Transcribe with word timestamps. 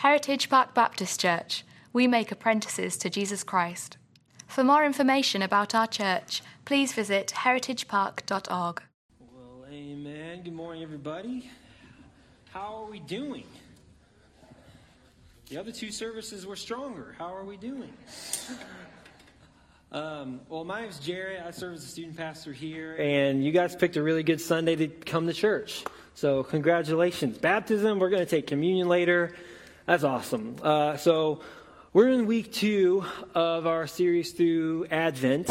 Heritage 0.00 0.48
Park 0.48 0.72
Baptist 0.72 1.20
Church. 1.20 1.62
We 1.92 2.06
make 2.06 2.32
apprentices 2.32 2.96
to 2.96 3.10
Jesus 3.10 3.44
Christ. 3.44 3.98
For 4.46 4.64
more 4.64 4.82
information 4.82 5.42
about 5.42 5.74
our 5.74 5.86
church, 5.86 6.40
please 6.64 6.94
visit 6.94 7.34
heritagepark.org. 7.36 8.82
Well, 9.20 9.66
amen. 9.70 10.42
Good 10.42 10.54
morning, 10.54 10.82
everybody. 10.82 11.50
How 12.48 12.76
are 12.76 12.90
we 12.90 13.00
doing? 13.00 13.44
The 15.50 15.58
other 15.58 15.70
two 15.70 15.90
services 15.90 16.46
were 16.46 16.56
stronger. 16.56 17.14
How 17.18 17.34
are 17.34 17.44
we 17.44 17.58
doing? 17.58 17.92
Um, 19.92 20.40
well, 20.48 20.64
my 20.64 20.80
name's 20.80 20.98
Jared. 20.98 21.42
I 21.42 21.50
serve 21.50 21.74
as 21.74 21.84
a 21.84 21.88
student 21.88 22.16
pastor 22.16 22.54
here, 22.54 22.96
and 22.96 23.44
you 23.44 23.52
guys 23.52 23.76
picked 23.76 23.96
a 23.96 24.02
really 24.02 24.22
good 24.22 24.40
Sunday 24.40 24.76
to 24.76 24.88
come 24.88 25.26
to 25.26 25.34
church. 25.34 25.84
So, 26.14 26.42
congratulations. 26.42 27.36
Baptism, 27.36 27.98
we're 27.98 28.08
going 28.08 28.24
to 28.24 28.30
take 28.30 28.46
communion 28.46 28.88
later. 28.88 29.34
That's 29.90 30.04
awesome. 30.04 30.54
Uh, 30.62 30.96
so, 30.98 31.40
we're 31.92 32.10
in 32.10 32.26
week 32.26 32.52
two 32.52 33.04
of 33.34 33.66
our 33.66 33.88
series 33.88 34.30
through 34.30 34.86
Advent, 34.88 35.50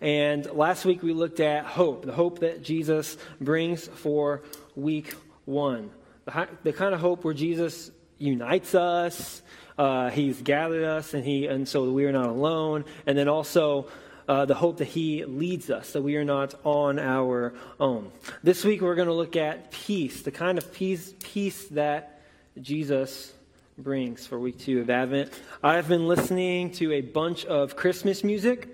and 0.00 0.46
last 0.52 0.86
week 0.86 1.02
we 1.02 1.12
looked 1.12 1.38
at 1.38 1.66
hope, 1.66 2.06
the 2.06 2.12
hope 2.14 2.38
that 2.38 2.62
Jesus 2.62 3.18
brings 3.42 3.86
for 3.86 4.42
week 4.74 5.12
one. 5.44 5.90
The, 6.24 6.48
the 6.62 6.72
kind 6.72 6.94
of 6.94 7.00
hope 7.02 7.24
where 7.24 7.34
Jesus 7.34 7.90
unites 8.16 8.74
us, 8.74 9.42
uh, 9.76 10.08
he's 10.08 10.40
gathered 10.40 10.84
us, 10.84 11.12
and, 11.12 11.22
he, 11.22 11.46
and 11.46 11.68
so 11.68 11.92
we 11.92 12.06
are 12.06 12.12
not 12.12 12.28
alone, 12.28 12.86
and 13.04 13.18
then 13.18 13.28
also 13.28 13.88
uh, 14.26 14.46
the 14.46 14.54
hope 14.54 14.78
that 14.78 14.86
He 14.86 15.26
leads 15.26 15.68
us, 15.68 15.92
that 15.92 16.00
we 16.00 16.16
are 16.16 16.24
not 16.24 16.54
on 16.64 16.98
our 16.98 17.52
own. 17.78 18.12
This 18.42 18.64
week 18.64 18.80
we're 18.80 18.94
going 18.94 19.08
to 19.08 19.12
look 19.14 19.36
at 19.36 19.70
peace, 19.72 20.22
the 20.22 20.30
kind 20.30 20.56
of 20.56 20.72
peace, 20.72 21.12
peace 21.20 21.66
that 21.68 22.22
Jesus 22.58 23.34
brings 23.78 24.24
for 24.24 24.38
week 24.38 24.56
two 24.58 24.80
of 24.80 24.88
Advent. 24.88 25.32
I've 25.60 25.88
been 25.88 26.06
listening 26.06 26.70
to 26.72 26.92
a 26.92 27.00
bunch 27.00 27.44
of 27.44 27.74
Christmas 27.74 28.22
music 28.22 28.68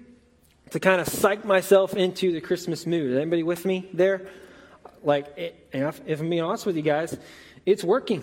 to 0.72 0.80
kind 0.80 1.00
of 1.00 1.08
psych 1.08 1.42
myself 1.42 1.94
into 1.94 2.32
the 2.32 2.40
Christmas 2.42 2.86
mood. 2.86 3.12
Is 3.12 3.16
anybody 3.16 3.42
with 3.42 3.64
me 3.64 3.88
there? 3.94 4.28
Like, 5.02 5.38
it, 5.38 5.68
if, 5.72 6.02
if 6.06 6.20
I'm 6.20 6.28
being 6.28 6.42
honest 6.42 6.66
with 6.66 6.76
you 6.76 6.82
guys, 6.82 7.16
it's 7.64 7.82
working. 7.82 8.22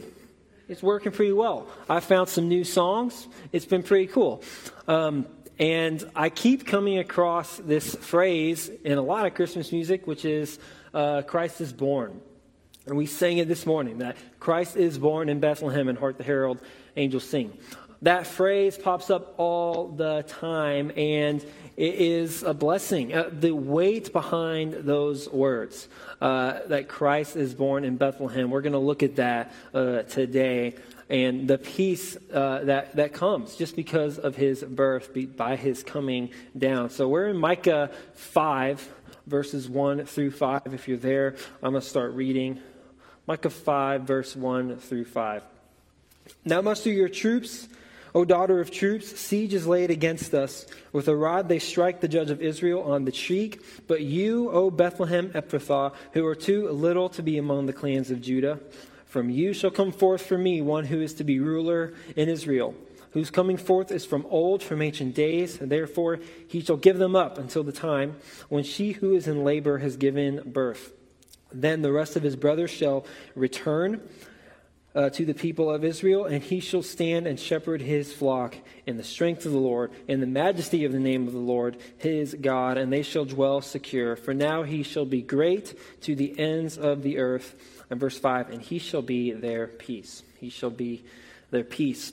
It's 0.68 0.84
working 0.84 1.12
pretty 1.12 1.34
well. 1.34 1.68
I 1.90 2.00
found 2.00 2.30
some 2.30 2.48
new 2.48 2.64
songs. 2.64 3.28
It's 3.52 3.66
been 3.66 3.82
pretty 3.82 4.08
cool. 4.08 4.44
Um, 4.88 5.26
and 5.58 6.08
I 6.16 6.30
keep 6.30 6.68
coming 6.68 7.00
across 7.00 7.58
this 7.58 7.96
phrase 7.96 8.70
in 8.70 9.00
a 9.00 9.02
lot 9.02 9.26
of 9.26 9.34
Christmas 9.34 9.72
music, 9.72 10.06
which 10.06 10.26
is 10.26 10.60
uh, 10.94 11.24
Christ 11.24 11.60
is 11.60 11.74
born. 11.74 12.22
And 12.88 12.96
we 12.96 13.06
sang 13.06 13.38
it 13.38 13.50
this 13.50 13.66
morning 13.66 13.98
that 13.98 14.16
Christ 14.40 14.78
is 14.78 14.98
born 14.98 15.28
in 15.28 15.42
Bethlehem 15.42 15.90
and 15.90 15.98
Hark 15.98 16.18
the 16.18 16.24
Herald 16.24 16.62
Angels 16.96 17.26
Sing. 17.26 17.52
That 18.02 18.26
phrase 18.26 18.78
pops 18.78 19.10
up 19.10 19.34
all 19.38 19.90
the 19.90 20.24
time, 20.28 20.94
and 20.96 21.44
it 21.76 21.96
is 21.96 22.44
a 22.44 22.54
blessing. 22.54 23.14
Uh, 23.14 23.30
the 23.30 23.52
weight 23.52 24.14
behind 24.14 24.74
those 24.74 25.28
words 25.28 25.90
uh, 26.22 26.60
that 26.68 26.88
Christ 26.88 27.36
is 27.36 27.54
born 27.54 27.84
in 27.84 27.98
Bethlehem, 27.98 28.52
we're 28.52 28.62
going 28.62 28.72
to 28.72 28.80
look 28.80 29.04
at 29.04 29.18
that 29.18 29.52
uh, 29.74 30.04
today. 30.04 30.76
And 31.10 31.46
the 31.46 31.58
peace 31.58 32.16
uh, 32.32 32.64
that, 32.66 32.96
that 32.96 33.14
comes 33.14 33.56
just 33.56 33.76
because 33.76 34.18
of 34.18 34.38
his 34.38 34.64
birth, 34.64 35.12
by 35.36 35.58
his 35.58 35.84
coming 35.84 36.30
down. 36.58 36.90
So 36.90 37.10
we're 37.10 37.28
in 37.28 37.38
Micah 37.38 37.92
5, 38.14 38.94
verses 39.26 39.68
1 39.68 40.06
through 40.06 40.32
5. 40.32 40.62
If 40.68 40.88
you're 40.88 40.98
there, 40.98 41.36
I'm 41.62 41.72
going 41.72 41.82
to 41.82 41.88
start 41.88 42.14
reading. 42.14 42.62
Micah 43.28 43.50
5, 43.50 44.04
verse 44.04 44.36
1 44.38 44.78
through 44.78 45.04
5. 45.04 45.44
Now 46.46 46.62
muster 46.62 46.90
your 46.90 47.10
troops, 47.10 47.68
O 48.16 48.24
daughter 48.24 48.62
of 48.62 48.72
troops. 48.72 49.20
Siege 49.20 49.54
is 49.54 49.68
laid 49.68 49.92
against 49.92 50.34
us. 50.34 50.66
With 50.94 51.10
a 51.10 51.16
rod 51.16 51.50
they 51.50 51.60
strike 51.60 52.00
the 52.00 52.08
judge 52.08 52.30
of 52.30 52.42
Israel 52.42 52.82
on 52.84 53.04
the 53.04 53.12
cheek. 53.12 53.62
But 53.86 54.02
you, 54.02 54.50
O 54.50 54.72
Bethlehem 54.72 55.30
Ephrathah, 55.32 55.94
who 56.14 56.26
are 56.26 56.36
too 56.36 56.70
little 56.70 57.10
to 57.10 57.22
be 57.22 57.38
among 57.38 57.66
the 57.66 57.74
clans 57.74 58.12
of 58.12 58.22
Judah, 58.22 58.60
from 59.06 59.30
you 59.30 59.52
shall 59.52 59.72
come 59.72 59.92
forth 59.92 60.26
for 60.26 60.38
me 60.38 60.62
one 60.62 60.86
who 60.86 61.02
is 61.02 61.14
to 61.16 61.26
be 61.26 61.40
ruler 61.40 61.94
in 62.16 62.30
Israel 62.30 62.74
whose 63.12 63.32
coming 63.32 63.58
forth 63.58 63.90
is 63.90 64.06
from 64.06 64.28
old, 64.30 64.62
from 64.62 64.82
ancient 64.82 65.16
days. 65.16 65.58
Therefore, 65.58 66.20
he 66.48 66.62
shall 66.62 66.78
give 66.78 67.00
them 67.00 67.16
up 67.16 67.40
until 67.40 67.64
the 67.64 67.72
time 67.72 68.18
when 68.48 68.64
she 68.64 68.92
who 68.92 69.16
is 69.16 69.28
in 69.28 69.44
labor 69.44 69.80
has 69.80 69.98
given 69.98 70.44
birth. 70.46 70.92
Then 71.52 71.82
the 71.82 71.92
rest 71.92 72.16
of 72.16 72.24
his 72.24 72.36
brothers 72.36 72.72
shall 72.72 73.06
return 73.36 74.02
uh, 74.98 75.12
to 75.12 75.26
the 75.26 75.34
people 75.34 75.70
of 75.70 75.84
Israel, 75.84 76.26
and 76.26 76.42
he 76.42 76.60
shall 76.60 76.82
stand 76.82 77.28
and 77.28 77.40
shepherd 77.40 77.82
his 77.82 78.12
flock 78.12 78.56
in 78.88 78.98
the 78.98 79.04
strength 79.04 79.46
of 79.46 79.52
the 79.52 79.58
Lord, 79.60 79.92
in 80.08 80.22
the 80.22 80.26
majesty 80.26 80.86
of 80.86 80.92
the 80.92 81.00
name 81.00 81.28
of 81.28 81.34
the 81.34 81.40
Lord 81.40 81.78
his 81.98 82.34
God, 82.34 82.78
and 82.78 82.92
they 82.92 83.04
shall 83.04 83.26
dwell 83.26 83.62
secure. 83.62 84.16
For 84.16 84.34
now 84.34 84.64
he 84.64 84.82
shall 84.82 85.06
be 85.06 85.22
great 85.22 85.78
to 86.02 86.16
the 86.16 86.38
ends 86.40 86.80
of 86.80 87.04
the 87.04 87.20
earth. 87.20 87.56
And 87.92 88.00
verse 88.00 88.18
5 88.18 88.50
And 88.50 88.62
he 88.62 88.80
shall 88.80 89.04
be 89.04 89.32
their 89.32 89.68
peace. 89.68 90.24
He 90.40 90.50
shall 90.50 90.72
be 90.72 91.06
their 91.52 91.64
peace. 91.64 92.12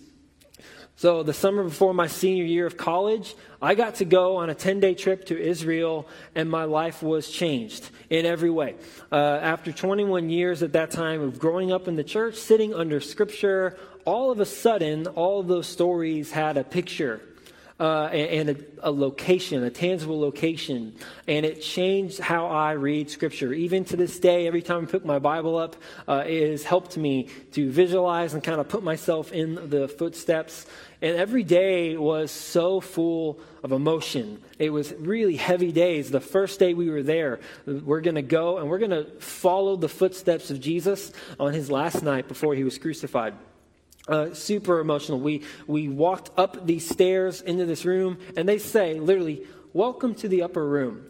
So, 0.97 1.25
the 1.25 1.35
summer 1.35 1.65
before 1.65 1.93
my 1.93 2.07
senior 2.07 2.45
year 2.45 2.67
of 2.67 2.77
college, 2.77 3.35
I 3.61 3.75
got 3.75 3.97
to 3.97 4.05
go 4.05 4.37
on 4.37 4.49
a 4.49 4.55
10 4.55 4.79
day 4.79 4.95
trip 4.95 5.27
to 5.27 5.41
Israel, 5.41 6.07
and 6.37 6.49
my 6.49 6.65
life 6.65 7.03
was 7.03 7.29
changed 7.29 7.91
in 8.11 8.27
every 8.27 8.51
way. 8.51 8.77
Uh, 9.11 9.17
after 9.17 9.73
21 9.73 10.31
years 10.31 10.63
at 10.63 10.73
that 10.75 10.93
time 10.93 11.21
of 11.21 11.41
growing 11.41 11.73
up 11.73 11.89
in 11.89 11.97
the 11.97 12.05
church, 12.05 12.37
sitting 12.37 12.73
under 12.73 13.01
scripture, 13.01 13.77
all 14.05 14.31
of 14.31 14.39
a 14.39 14.47
sudden, 14.47 15.09
all 15.09 15.41
of 15.41 15.49
those 15.49 15.67
stories 15.67 16.31
had 16.31 16.57
a 16.57 16.63
picture 16.63 17.21
uh, 17.81 18.05
and, 18.05 18.51
a, 18.51 18.57
a, 18.83 18.91
location, 18.91 19.65
a 19.65 19.71
tangible 19.71 20.21
location. 20.21 20.95
And 21.27 21.45
it 21.45 21.61
changed 21.61 22.21
how 22.21 22.47
I 22.47 22.73
read 22.73 23.11
Scripture. 23.11 23.53
Even 23.53 23.85
to 23.87 23.97
this 23.97 24.19
day, 24.21 24.47
every 24.47 24.63
time 24.63 24.85
I 24.85 24.87
pick 24.87 25.05
my 25.05 25.19
Bible 25.19 25.59
up, 25.59 25.75
uh, 26.07 26.23
it 26.27 26.51
has 26.51 26.63
helped 26.63 26.97
me 26.97 27.29
to 27.53 27.71
visualize 27.71 28.33
and 28.35 28.45
kind 28.45 28.61
of 28.61 28.69
put 28.69 28.85
myself 28.85 29.33
in 29.33 29.71
the 29.71 29.89
footsteps. 29.89 30.67
And 31.03 31.17
every 31.17 31.43
day 31.43 31.97
was 31.97 32.31
so 32.31 32.81
full 32.81 33.41
of 33.65 33.73
emotion. 33.73 34.41
It 34.59 34.71
was 34.71 34.93
really 34.93 35.37
heavy 35.37 35.73
days. 35.73 36.11
The 36.11 36.21
first 36.21 36.61
day 36.61 36.75
we 36.75 36.89
were 36.89 37.03
there, 37.03 37.41
we're 37.67 38.03
going 38.03 38.15
to 38.15 38.23
go 38.23 38.59
and 38.59 38.69
we're 38.69 38.79
going 38.79 38.91
to 38.91 39.07
follow 39.21 39.77
the 39.77 39.89
footsteps 39.89 40.51
of 40.51 40.61
Jesus 40.61 41.13
on 41.41 41.53
his 41.53 41.71
last 41.71 42.05
night 42.05 42.29
before 42.29 42.55
he 42.55 42.63
was 42.63 42.79
crucified. 42.79 43.35
Uh, 44.07 44.35
super 44.35 44.81
emotional. 44.81 45.19
We, 45.19 45.43
we 45.67 45.89
walked 45.89 46.31
up 46.37 46.67
these 46.67 46.87
stairs 46.87 47.41
into 47.41 47.65
this 47.65 47.87
room, 47.87 48.19
and 48.37 48.47
they 48.47 48.59
say, 48.59 49.01
literally, 49.01 49.47
Welcome 49.75 50.15
to 50.17 50.29
the 50.29 50.45
upper 50.45 50.65
room. 50.65 51.05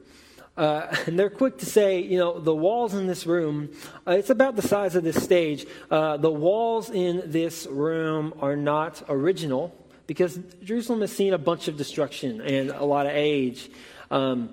Uh, 0.57 0.87
and 1.07 1.19
they're 1.19 1.29
quick 1.29 1.59
to 1.59 1.67
say, 1.67 2.01
you 2.01 2.17
know, 2.17 2.41
the 2.41 2.55
walls 2.55 2.95
in 2.95 3.07
this 3.07 3.27
room, 3.27 3.69
uh, 4.07 4.13
it's 4.13 4.31
about 4.31 4.57
the 4.57 4.63
size 4.63 4.97
of 4.97 5.05
this 5.05 5.23
stage. 5.23 5.67
Uh, 5.91 6.17
the 6.17 6.31
walls 6.31 6.89
in 6.89 7.23
this 7.27 7.67
room 7.67 8.33
are 8.41 8.57
not 8.57 9.03
original 9.11 9.77
because 10.07 10.39
Jerusalem 10.63 11.03
has 11.03 11.13
seen 11.13 11.35
a 11.35 11.39
bunch 11.39 11.69
of 11.69 11.77
destruction 11.77 12.41
and 12.41 12.71
a 12.71 12.85
lot 12.87 13.05
of 13.05 13.13
age. 13.13 13.71
Um, 14.11 14.49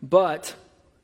but 0.00 0.54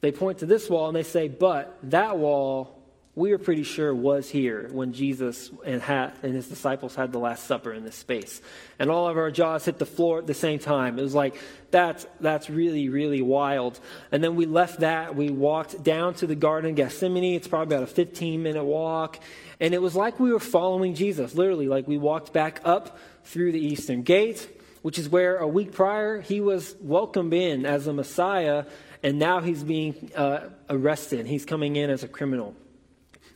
they 0.00 0.10
point 0.10 0.38
to 0.38 0.46
this 0.46 0.70
wall 0.70 0.86
and 0.86 0.96
they 0.96 1.02
say, 1.02 1.28
but 1.28 1.78
that 1.82 2.16
wall 2.16 2.73
we 3.16 3.30
are 3.30 3.38
pretty 3.38 3.62
sure 3.62 3.94
was 3.94 4.28
here 4.28 4.68
when 4.72 4.92
Jesus 4.92 5.50
and, 5.64 5.80
and 5.88 6.34
his 6.34 6.48
disciples 6.48 6.96
had 6.96 7.12
the 7.12 7.20
Last 7.20 7.46
Supper 7.46 7.72
in 7.72 7.84
this 7.84 7.94
space. 7.94 8.42
And 8.76 8.90
all 8.90 9.08
of 9.08 9.16
our 9.16 9.30
jaws 9.30 9.64
hit 9.64 9.78
the 9.78 9.86
floor 9.86 10.18
at 10.18 10.26
the 10.26 10.34
same 10.34 10.58
time. 10.58 10.98
It 10.98 11.02
was 11.02 11.14
like, 11.14 11.36
that's, 11.70 12.06
that's 12.18 12.50
really, 12.50 12.88
really 12.88 13.22
wild. 13.22 13.78
And 14.10 14.22
then 14.22 14.34
we 14.34 14.46
left 14.46 14.80
that. 14.80 15.14
We 15.14 15.30
walked 15.30 15.84
down 15.84 16.14
to 16.14 16.26
the 16.26 16.34
Garden 16.34 16.70
of 16.70 16.76
Gethsemane. 16.76 17.36
It's 17.36 17.46
probably 17.46 17.76
about 17.76 17.88
a 17.88 17.92
15 17.92 18.42
minute 18.42 18.64
walk. 18.64 19.20
And 19.60 19.74
it 19.74 19.80
was 19.80 19.94
like 19.94 20.18
we 20.18 20.32
were 20.32 20.40
following 20.40 20.94
Jesus, 20.94 21.36
literally, 21.36 21.68
like 21.68 21.86
we 21.86 21.98
walked 21.98 22.32
back 22.32 22.60
up 22.64 22.98
through 23.22 23.52
the 23.52 23.64
Eastern 23.64 24.02
Gate, 24.02 24.48
which 24.82 24.98
is 24.98 25.08
where 25.08 25.36
a 25.36 25.46
week 25.46 25.70
prior 25.70 26.20
he 26.20 26.40
was 26.40 26.74
welcomed 26.80 27.32
in 27.32 27.64
as 27.64 27.86
a 27.86 27.92
Messiah. 27.92 28.64
And 29.04 29.20
now 29.20 29.38
he's 29.38 29.62
being 29.62 30.10
uh, 30.16 30.48
arrested. 30.68 31.26
He's 31.26 31.44
coming 31.44 31.76
in 31.76 31.90
as 31.90 32.02
a 32.02 32.08
criminal. 32.08 32.56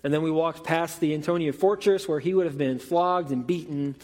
And 0.04 0.12
then 0.12 0.22
we 0.22 0.30
walked 0.30 0.64
past 0.64 1.00
the 1.00 1.14
Antonia 1.14 1.52
Fortress 1.52 2.08
where 2.08 2.20
he 2.20 2.34
would 2.34 2.46
have 2.46 2.58
been 2.58 2.78
flogged 2.78 3.30
and 3.30 3.46
beaten. 3.46 3.96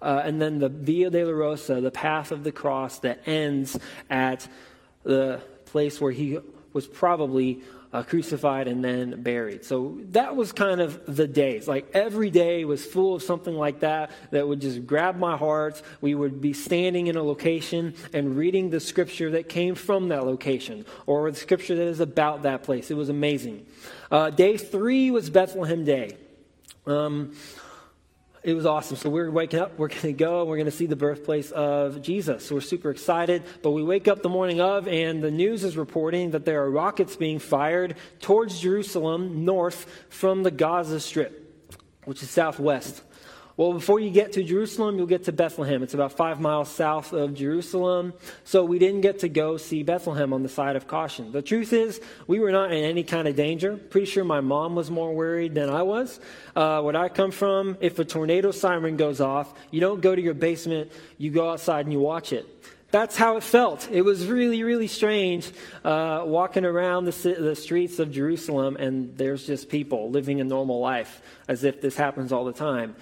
Uh, 0.00 0.22
and 0.24 0.40
then 0.40 0.58
the 0.58 0.68
Via 0.68 1.10
Dolorosa, 1.10 1.80
the 1.82 1.90
path 1.90 2.32
of 2.32 2.42
the 2.44 2.52
cross 2.52 2.98
that 3.00 3.20
ends 3.26 3.78
at 4.10 4.48
the 5.04 5.40
place 5.66 6.00
where 6.00 6.12
he 6.12 6.38
was 6.72 6.86
probably 6.86 7.60
uh, 7.92 8.02
crucified 8.02 8.68
and 8.68 8.82
then 8.82 9.22
buried. 9.22 9.64
So 9.64 9.98
that 10.10 10.34
was 10.34 10.52
kind 10.52 10.80
of 10.80 11.14
the 11.14 11.26
days. 11.26 11.68
Like 11.68 11.90
every 11.92 12.30
day 12.30 12.64
was 12.64 12.84
full 12.84 13.14
of 13.14 13.22
something 13.22 13.54
like 13.54 13.80
that 13.80 14.10
that 14.30 14.48
would 14.48 14.60
just 14.60 14.86
grab 14.86 15.16
my 15.16 15.36
heart. 15.36 15.82
We 16.00 16.14
would 16.14 16.40
be 16.40 16.52
standing 16.54 17.08
in 17.08 17.16
a 17.16 17.22
location 17.22 17.94
and 18.12 18.36
reading 18.36 18.70
the 18.70 18.80
scripture 18.80 19.32
that 19.32 19.48
came 19.48 19.74
from 19.74 20.08
that 20.08 20.24
location 20.24 20.86
or 21.06 21.30
the 21.30 21.36
scripture 21.36 21.76
that 21.76 21.86
is 21.86 22.00
about 22.00 22.42
that 22.42 22.62
place. 22.62 22.90
It 22.90 22.96
was 22.96 23.10
amazing. 23.10 23.66
Uh, 24.10 24.30
day 24.30 24.56
three 24.56 25.10
was 25.10 25.28
Bethlehem 25.28 25.84
Day. 25.84 26.16
Um, 26.86 27.34
it 28.44 28.54
was 28.54 28.66
awesome. 28.66 28.96
So 28.96 29.08
we're 29.08 29.30
waking 29.30 29.60
up, 29.60 29.78
we're 29.78 29.88
going 29.88 30.00
to 30.00 30.12
go, 30.12 30.40
and 30.40 30.48
we're 30.50 30.56
going 30.56 30.66
to 30.66 30.72
see 30.72 30.86
the 30.86 30.96
birthplace 30.96 31.52
of 31.52 32.02
Jesus. 32.02 32.46
So 32.46 32.56
we're 32.56 32.60
super 32.60 32.90
excited. 32.90 33.44
But 33.62 33.70
we 33.70 33.82
wake 33.84 34.08
up 34.08 34.22
the 34.22 34.28
morning 34.28 34.60
of, 34.60 34.88
and 34.88 35.22
the 35.22 35.30
news 35.30 35.62
is 35.62 35.76
reporting 35.76 36.32
that 36.32 36.44
there 36.44 36.62
are 36.62 36.70
rockets 36.70 37.14
being 37.14 37.38
fired 37.38 37.96
towards 38.20 38.58
Jerusalem 38.58 39.44
north 39.44 39.86
from 40.08 40.42
the 40.42 40.50
Gaza 40.50 40.98
Strip, 40.98 41.70
which 42.04 42.22
is 42.22 42.30
southwest. 42.30 43.02
Well, 43.54 43.74
before 43.74 44.00
you 44.00 44.10
get 44.10 44.32
to 44.32 44.42
Jerusalem, 44.42 44.96
you'll 44.96 45.06
get 45.06 45.24
to 45.24 45.32
Bethlehem. 45.32 45.82
It's 45.82 45.92
about 45.92 46.12
five 46.12 46.40
miles 46.40 46.70
south 46.70 47.12
of 47.12 47.34
Jerusalem. 47.34 48.14
So 48.44 48.64
we 48.64 48.78
didn't 48.78 49.02
get 49.02 49.18
to 49.20 49.28
go 49.28 49.58
see 49.58 49.82
Bethlehem 49.82 50.32
on 50.32 50.42
the 50.42 50.48
side 50.48 50.74
of 50.74 50.86
caution. 50.86 51.32
The 51.32 51.42
truth 51.42 51.74
is, 51.74 52.00
we 52.26 52.40
were 52.40 52.50
not 52.50 52.72
in 52.72 52.82
any 52.82 53.04
kind 53.04 53.28
of 53.28 53.36
danger. 53.36 53.76
Pretty 53.76 54.06
sure 54.06 54.24
my 54.24 54.40
mom 54.40 54.74
was 54.74 54.90
more 54.90 55.14
worried 55.14 55.54
than 55.54 55.68
I 55.68 55.82
was. 55.82 56.18
Uh, 56.56 56.80
where 56.80 56.96
I 56.96 57.10
come 57.10 57.30
from, 57.30 57.76
if 57.80 57.98
a 57.98 58.06
tornado 58.06 58.52
siren 58.52 58.96
goes 58.96 59.20
off, 59.20 59.52
you 59.70 59.80
don't 59.80 60.00
go 60.00 60.14
to 60.14 60.22
your 60.22 60.34
basement, 60.34 60.90
you 61.18 61.30
go 61.30 61.50
outside 61.50 61.84
and 61.84 61.92
you 61.92 62.00
watch 62.00 62.32
it 62.32 62.46
that's 62.90 63.16
how 63.16 63.38
it 63.38 63.42
felt. 63.42 63.88
It 63.90 64.02
was 64.02 64.26
really, 64.26 64.62
really 64.62 64.86
strange 64.86 65.50
uh, 65.82 66.24
walking 66.26 66.66
around 66.66 67.06
the, 67.06 67.36
the, 67.40 67.56
streets 67.56 67.98
of 67.98 68.12
Jerusalem 68.12 68.76
and 68.76 69.16
there's 69.16 69.46
just 69.46 69.70
people 69.70 70.10
living 70.10 70.42
a 70.42 70.44
normal 70.44 70.78
life 70.78 71.22
as 71.48 71.64
if 71.64 71.80
this 71.80 71.96
happens 71.96 72.32
all 72.32 72.44
the 72.44 72.52
time 72.52 72.94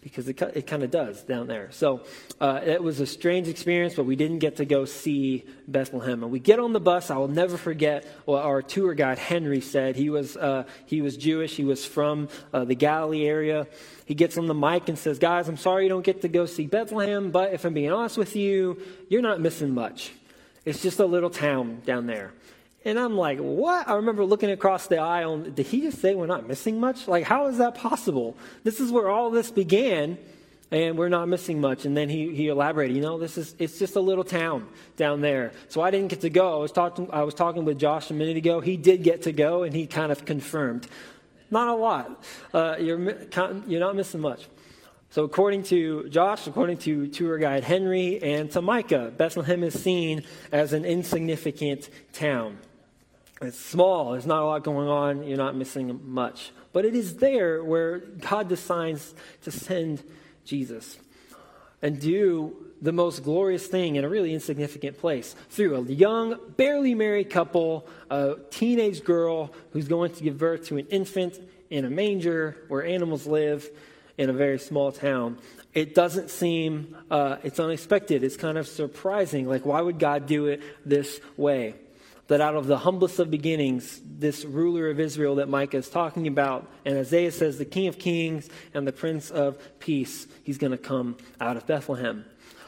because 0.00 0.28
it, 0.28 0.40
it 0.54 0.66
kind 0.66 0.82
of 0.82 0.90
does 0.90 1.22
down 1.22 1.48
there. 1.48 1.68
So 1.72 2.02
uh, 2.40 2.60
it 2.64 2.82
was 2.82 3.00
a 3.00 3.06
strange 3.06 3.48
experience, 3.48 3.94
but 3.94 4.04
we 4.04 4.16
didn't 4.16 4.38
get 4.38 4.56
to 4.56 4.64
go 4.64 4.84
see 4.84 5.44
Bethlehem. 5.66 6.22
And 6.22 6.30
we 6.30 6.38
get 6.38 6.60
on 6.60 6.72
the 6.72 6.80
bus. 6.80 7.10
I 7.10 7.16
will 7.16 7.28
never 7.28 7.56
forget 7.56 8.04
what 8.24 8.44
our 8.44 8.62
tour 8.62 8.94
guide 8.94 9.18
Henry 9.18 9.60
said. 9.60 9.96
He 9.96 10.10
was 10.10 10.36
uh, 10.36 10.64
he 10.86 11.02
was 11.02 11.16
Jewish. 11.16 11.56
He 11.56 11.64
was 11.64 11.84
from 11.84 12.28
uh, 12.52 12.64
the 12.64 12.74
Galilee 12.74 13.26
area. 13.26 13.66
He 14.04 14.14
gets 14.14 14.38
on 14.38 14.46
the 14.46 14.54
mic 14.54 14.88
and 14.88 14.98
says, 14.98 15.18
"Guys, 15.18 15.48
I'm 15.48 15.56
sorry 15.56 15.84
you 15.84 15.88
don't 15.88 16.04
get 16.04 16.22
to 16.22 16.28
go 16.28 16.46
see 16.46 16.66
Bethlehem, 16.66 17.30
but 17.30 17.52
if 17.52 17.64
I'm 17.64 17.74
being 17.74 17.92
honest 17.92 18.16
with 18.16 18.36
you, 18.36 18.80
you're 19.08 19.22
not 19.22 19.40
missing 19.40 19.74
much. 19.74 20.12
It's 20.64 20.82
just 20.82 21.00
a 21.00 21.06
little 21.06 21.30
town 21.30 21.82
down 21.84 22.06
there." 22.06 22.32
And 22.84 22.98
I'm 22.98 23.16
like, 23.16 23.38
what? 23.38 23.88
I 23.88 23.94
remember 23.94 24.24
looking 24.24 24.50
across 24.50 24.86
the 24.86 24.98
aisle. 24.98 25.38
Did 25.38 25.66
he 25.66 25.82
just 25.82 26.00
say 26.00 26.14
we're 26.14 26.26
not 26.26 26.46
missing 26.46 26.78
much? 26.78 27.08
Like, 27.08 27.24
how 27.24 27.48
is 27.48 27.58
that 27.58 27.74
possible? 27.74 28.36
This 28.62 28.78
is 28.78 28.92
where 28.92 29.10
all 29.10 29.30
this 29.30 29.50
began, 29.50 30.16
and 30.70 30.96
we're 30.96 31.08
not 31.08 31.28
missing 31.28 31.60
much. 31.60 31.84
And 31.84 31.96
then 31.96 32.08
he, 32.08 32.34
he 32.34 32.48
elaborated, 32.48 32.94
you 32.94 33.02
know, 33.02 33.18
this 33.18 33.36
is 33.36 33.54
it's 33.58 33.78
just 33.78 33.96
a 33.96 34.00
little 34.00 34.22
town 34.22 34.68
down 34.96 35.20
there. 35.20 35.52
So 35.68 35.80
I 35.80 35.90
didn't 35.90 36.08
get 36.08 36.20
to 36.20 36.30
go. 36.30 36.54
I 36.54 36.58
was 36.58 36.72
talking 36.72 37.08
I 37.12 37.24
was 37.24 37.34
talking 37.34 37.64
with 37.64 37.78
Josh 37.78 38.10
a 38.10 38.14
minute 38.14 38.36
ago. 38.36 38.60
He 38.60 38.76
did 38.76 39.02
get 39.02 39.22
to 39.22 39.32
go, 39.32 39.64
and 39.64 39.74
he 39.74 39.86
kind 39.86 40.12
of 40.12 40.24
confirmed, 40.24 40.86
not 41.50 41.68
a 41.68 41.74
lot. 41.74 42.24
Uh, 42.54 42.76
you're 42.78 43.00
you're 43.66 43.80
not 43.80 43.96
missing 43.96 44.20
much. 44.20 44.46
So, 45.10 45.24
according 45.24 45.62
to 45.64 46.08
Josh, 46.10 46.46
according 46.46 46.78
to 46.78 47.08
tour 47.08 47.38
guide 47.38 47.64
Henry, 47.64 48.22
and 48.22 48.50
to 48.52 48.60
Micah, 48.60 49.10
Bethlehem 49.16 49.64
is 49.64 49.82
seen 49.82 50.22
as 50.52 50.74
an 50.74 50.84
insignificant 50.84 51.88
town. 52.12 52.58
It's 53.40 53.58
small, 53.58 54.12
there's 54.12 54.26
not 54.26 54.42
a 54.42 54.46
lot 54.46 54.64
going 54.64 54.88
on, 54.88 55.22
you're 55.24 55.36
not 55.36 55.54
missing 55.54 56.00
much. 56.04 56.50
But 56.72 56.84
it 56.84 56.94
is 56.94 57.16
there 57.16 57.62
where 57.62 57.98
God 57.98 58.48
decides 58.48 59.14
to 59.42 59.50
send 59.50 60.02
Jesus 60.44 60.98
and 61.80 62.00
do 62.00 62.56
the 62.80 62.92
most 62.92 63.22
glorious 63.22 63.66
thing 63.66 63.96
in 63.96 64.04
a 64.04 64.08
really 64.08 64.34
insignificant 64.34 64.98
place 64.98 65.34
through 65.50 65.76
a 65.76 65.82
young, 65.82 66.38
barely 66.56 66.94
married 66.94 67.30
couple, 67.30 67.86
a 68.10 68.36
teenage 68.50 69.04
girl 69.04 69.52
who's 69.72 69.88
going 69.88 70.12
to 70.12 70.22
give 70.22 70.38
birth 70.38 70.66
to 70.66 70.76
an 70.76 70.86
infant 70.88 71.38
in 71.70 71.84
a 71.84 71.90
manger 71.90 72.56
where 72.68 72.84
animals 72.84 73.26
live 73.26 73.68
in 74.16 74.30
a 74.30 74.32
very 74.32 74.58
small 74.58 74.90
town. 74.90 75.38
It 75.74 75.94
doesn't 75.94 76.30
seem, 76.30 76.96
uh, 77.10 77.36
it's 77.44 77.60
unexpected. 77.60 78.24
It's 78.24 78.36
kind 78.36 78.58
of 78.58 78.66
surprising. 78.66 79.48
Like, 79.48 79.64
why 79.64 79.80
would 79.80 79.98
God 79.98 80.26
do 80.26 80.46
it 80.46 80.62
this 80.84 81.20
way? 81.36 81.74
That 82.28 82.40
out 82.40 82.54
of 82.54 82.66
the 82.66 82.78
humblest 82.78 83.18
of 83.18 83.30
beginnings, 83.30 84.00
this 84.04 84.44
ruler 84.44 84.90
of 84.90 85.00
Israel 85.00 85.36
that 85.36 85.48
Micah 85.48 85.78
is 85.78 85.88
talking 85.88 86.26
about, 86.26 86.70
and 86.84 86.96
Isaiah 86.96 87.32
says 87.32 87.58
the 87.58 87.64
King 87.64 87.88
of 87.88 87.98
Kings 87.98 88.48
and 88.74 88.86
the 88.86 88.92
Prince 88.92 89.30
of 89.30 89.58
Peace, 89.78 90.26
he's 90.44 90.58
going 90.58 90.72
to 90.72 90.78
come 90.78 91.16
out 91.40 91.56
of 91.56 91.66
Bethlehem. 91.66 92.24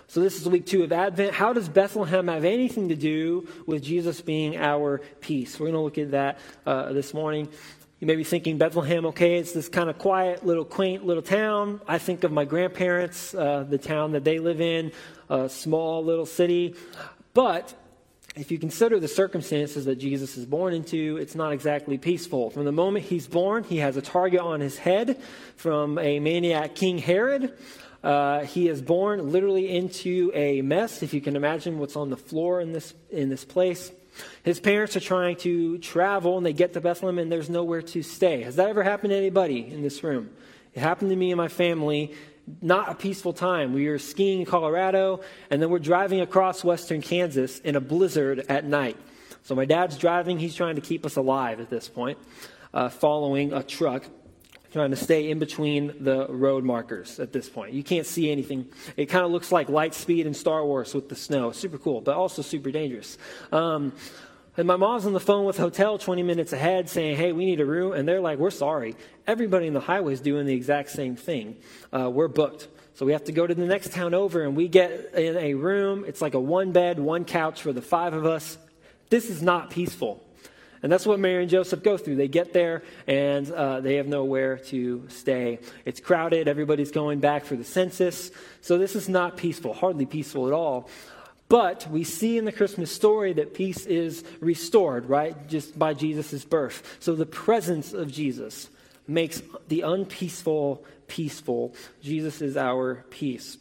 So, 0.09 0.21
this 0.21 0.41
is 0.41 0.49
week 0.49 0.67
two 0.67 0.83
of 0.83 0.91
Advent. 0.91 1.35
How 1.35 1.53
does 1.53 1.69
Bethlehem 1.69 2.27
have 2.27 2.45
anything 2.45 2.89
to 2.89 2.97
do 2.97 3.47
with 3.67 3.85
Jesus 3.85 4.21
being 4.21 4.57
our 4.57 5.03
peace? 5.21 5.61
We're 5.61 5.67
going 5.67 5.75
to 5.75 5.81
look 5.81 5.99
at 5.99 6.11
that 6.11 6.39
uh, 6.67 6.93
this 6.93 7.15
morning. 7.15 7.49
You 8.01 8.07
may 8.07 8.17
be 8.17 8.25
thinking, 8.25 8.59
Bethlehem, 8.59 9.07
okay, 9.07 9.37
it's 9.37 9.53
this 9.53 9.69
kind 9.69 9.89
of 9.89 9.99
quiet, 9.99 10.45
little 10.45 10.65
quaint 10.65 11.07
little 11.07 11.23
town. 11.23 11.81
I 11.87 11.99
think 11.99 12.25
of 12.25 12.33
my 12.33 12.45
grandparents, 12.45 13.35
uh, 13.35 13.65
the 13.69 13.79
town 13.79 14.13
that 14.13 14.25
they 14.25 14.39
live 14.39 14.61
in, 14.61 14.91
a 15.29 15.49
small 15.49 16.03
little 16.03 16.27
city. 16.27 16.75
But 17.35 17.75
if 18.37 18.53
you 18.53 18.59
consider 18.59 19.01
the 19.01 19.09
circumstances 19.09 19.87
that 19.87 19.97
Jesus 19.97 20.37
is 20.37 20.47
born 20.47 20.73
into, 20.73 21.17
it's 21.17 21.35
not 21.35 21.53
exactly 21.53 21.99
peaceful. 21.99 22.51
From 22.51 22.65
the 22.65 22.73
moment 22.73 23.05
he's 23.05 23.27
born, 23.27 23.65
he 23.65 23.79
has 23.79 23.97
a 23.97 24.03
target 24.03 24.41
on 24.41 24.61
his 24.61 24.79
head 24.79 25.21
from 25.57 25.99
a 25.99 26.21
maniac 26.21 26.75
King 26.75 26.99
Herod. 26.99 27.53
Uh, 28.05 28.45
he 28.45 28.69
is 28.69 28.81
born 28.81 29.33
literally 29.33 29.77
into 29.77 30.31
a 30.33 30.63
mess, 30.63 31.03
if 31.03 31.13
you 31.13 31.21
can 31.21 31.35
imagine 31.35 31.79
what's 31.79 31.97
on 31.97 32.09
the 32.09 32.17
floor 32.17 32.61
in 32.61 32.73
this, 32.73 32.95
in 33.11 33.29
this 33.29 33.45
place. 33.45 33.91
His 34.45 34.61
parents 34.61 34.97
are 34.97 35.01
trying 35.01 35.37
to 35.37 35.79
travel 35.79 36.37
and 36.37 36.47
they 36.47 36.53
get 36.53 36.73
to 36.75 36.81
Bethlehem 36.81 37.19
and 37.19 37.31
there's 37.31 37.51
nowhere 37.51 37.83
to 37.83 38.03
stay. 38.03 38.43
Has 38.43 38.57
that 38.57 38.69
ever 38.69 38.83
happened 38.83 39.11
to 39.11 39.17
anybody 39.17 39.67
in 39.71 39.83
this 39.83 40.03
room? 40.03 40.31
It 40.73 40.81
happened 40.81 41.11
to 41.11 41.17
me 41.17 41.33
and 41.33 41.37
my 41.37 41.49
family 41.49 42.15
not 42.61 42.91
a 42.91 42.95
peaceful 42.95 43.33
time. 43.33 43.73
We 43.73 43.89
were 43.89 43.99
skiing 43.99 44.41
in 44.41 44.47
Colorado, 44.47 45.21
and 45.51 45.61
then 45.61 45.71
we're 45.71 45.79
driving 45.79 46.21
across 46.21 46.65
western 46.65 47.03
Kansas 47.03 47.59
in 47.61 47.77
a 47.77 47.81
blizzard 47.81 48.47
at 48.49 48.65
night. 48.65 48.97
So 49.43 49.55
my 49.55 49.65
dad's 49.65 49.97
driving, 49.97 50.39
he's 50.39 50.55
trying 50.55 50.77
to 50.77 50.81
keep 50.81 51.07
us 51.07 51.17
alive 51.17 51.61
at 51.61 51.71
this 51.71 51.89
point, 51.89 52.19
uh, 52.75 52.89
following 52.89 53.53
a 53.53 53.63
truck, 53.63 54.05
trying 54.73 54.91
to 54.91 54.97
stay 54.97 55.31
in 55.31 55.39
between 55.39 56.05
the 56.05 56.29
road 56.29 56.63
markers 56.63 57.19
at 57.19 57.33
this 57.33 57.49
point. 57.49 57.73
You 57.73 57.83
can't 57.83 58.07
see 58.07 58.31
anything. 58.31 58.69
It 58.97 59.07
kind 59.07 59.25
of 59.25 59.33
looks 59.33 59.51
like 59.51 59.69
light 59.69 59.95
speed 59.95 60.27
in 60.27 60.35
Star 60.35 60.65
Wars 60.65 60.95
with 60.95 61.09
the 61.09 61.17
snow. 61.17 61.51
Super 61.53 61.79
cool, 61.79 62.01
but 62.01 62.15
also 62.15 62.43
super 62.43 62.71
dangerous. 62.71 63.19
Um, 63.51 63.93
and 64.57 64.67
my 64.67 64.77
mom's 64.77 65.07
on 65.07 65.13
the 65.13 65.21
phone 65.21 65.45
with 65.45 65.57
hotel 65.57 65.97
20 65.97 66.23
minutes 66.23 66.53
ahead 66.53 66.89
saying, 66.89 67.17
hey, 67.17 67.33
we 67.33 67.45
need 67.45 67.61
a 67.61 67.67
room. 67.67 67.93
And 67.93 68.07
they're 68.07 68.21
like, 68.21 68.39
we're 68.39 68.51
sorry. 68.51 68.97
Everybody 69.27 69.67
in 69.67 69.75
the 69.75 69.81
highway 69.81 70.13
is 70.13 70.21
doing 70.21 70.47
the 70.47 70.55
exact 70.55 70.91
same 70.91 71.17
thing. 71.17 71.57
Uh, 71.93 72.11
we're 72.11 72.29
booked. 72.29 72.69
So 72.95 73.07
we 73.07 73.13
have 73.13 73.25
to 73.25 73.33
go 73.33 73.47
to 73.47 73.55
the 73.55 73.65
next 73.65 73.93
town 73.93 74.13
over 74.13 74.43
and 74.43 74.57
we 74.57 74.69
get 74.69 75.15
in 75.15 75.37
a 75.37 75.55
room. 75.55 76.05
It's 76.07 76.21
like 76.21 76.35
a 76.35 76.41
one 76.41 76.73
bed, 76.73 76.99
one 76.99 77.25
couch 77.25 77.63
for 77.63 77.73
the 77.73 77.81
five 77.81 78.13
of 78.13 78.27
us. 78.27 78.59
This 79.09 79.31
is 79.31 79.41
not 79.41 79.71
peaceful. 79.71 80.23
And 80.83 80.91
that's 80.91 81.07
what 81.07 81.21
Mary 81.21 81.43
and 81.43 81.51
Joseph 81.51 81.83
go 81.83 81.97
through. 81.97 82.17
They 82.17 82.29
get 82.29 82.53
there 82.53 82.83
and 83.07 83.51
uh, 83.51 83.81
they 83.81 83.97
have 83.97 84.07
nowhere 84.07 84.57
to 84.57 85.07
stay. 85.09 85.61
It's 85.85 86.01
crowded. 86.01 86.49
Everybody's 86.49 86.91
going 86.91 87.21
back 87.21 87.45
for 87.45 87.55
the 87.55 87.65
census. 87.65 88.31
So 88.63 88.79
this 88.79 88.97
is 88.97 89.09
not 89.09 89.37
peaceful, 89.37 89.75
hardly 89.75 90.07
peaceful 90.07 90.47
at 90.47 90.53
all. 90.53 90.89
But 91.51 91.91
we 91.91 92.05
see 92.05 92.39
in 92.39 92.45
the 92.45 92.53
Christmas 92.53 92.93
story 92.93 93.33
that 93.35 93.55
peace 93.55 93.85
is 93.85 94.25
restored, 94.39 95.09
right? 95.09 95.49
Just 95.49 95.77
by 95.77 95.95
Jesus' 95.95 96.45
birth. 96.45 96.97
So 97.01 97.17
the 97.17 97.27
presence 97.27 97.93
of 97.93 98.11
Jesus 98.11 98.71
makes 99.09 99.43
the 99.67 99.81
unpeaceful 99.81 100.85
peaceful. 101.09 101.75
Jesus 102.01 102.41
is 102.41 102.57
our 102.57 103.05
peace. 103.11 103.59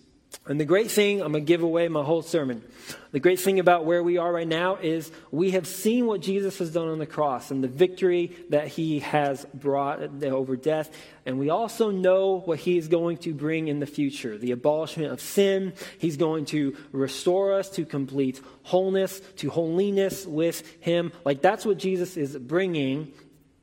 And 0.47 0.59
the 0.59 0.65
great 0.65 0.89
thing, 0.89 1.21
I'm 1.21 1.31
going 1.31 1.45
to 1.45 1.47
give 1.47 1.63
away 1.63 1.87
my 1.89 2.03
whole 2.03 2.21
sermon. 2.21 2.63
The 3.11 3.19
great 3.19 3.39
thing 3.39 3.59
about 3.59 3.85
where 3.85 4.01
we 4.01 4.17
are 4.17 4.31
right 4.31 4.47
now 4.47 4.77
is 4.77 5.11
we 5.31 5.51
have 5.51 5.67
seen 5.67 6.05
what 6.05 6.21
Jesus 6.21 6.57
has 6.59 6.71
done 6.71 6.87
on 6.87 6.97
the 6.97 7.05
cross 7.05 7.51
and 7.51 7.63
the 7.63 7.67
victory 7.67 8.35
that 8.49 8.67
he 8.67 8.99
has 8.99 9.45
brought 9.53 10.01
over 10.23 10.55
death. 10.55 10.91
And 11.25 11.37
we 11.37 11.49
also 11.49 11.91
know 11.91 12.39
what 12.39 12.59
he 12.59 12.77
is 12.77 12.87
going 12.87 13.17
to 13.17 13.33
bring 13.33 13.67
in 13.67 13.79
the 13.79 13.85
future 13.85 14.37
the 14.37 14.51
abolishment 14.51 15.11
of 15.11 15.21
sin. 15.21 15.73
He's 15.99 16.17
going 16.17 16.45
to 16.45 16.75
restore 16.91 17.53
us 17.53 17.69
to 17.71 17.85
complete 17.85 18.41
wholeness, 18.63 19.19
to 19.37 19.49
holiness 19.49 20.25
with 20.25 20.63
him. 20.79 21.11
Like 21.25 21.41
that's 21.41 21.65
what 21.65 21.77
Jesus 21.77 22.17
is 22.17 22.37
bringing 22.37 23.13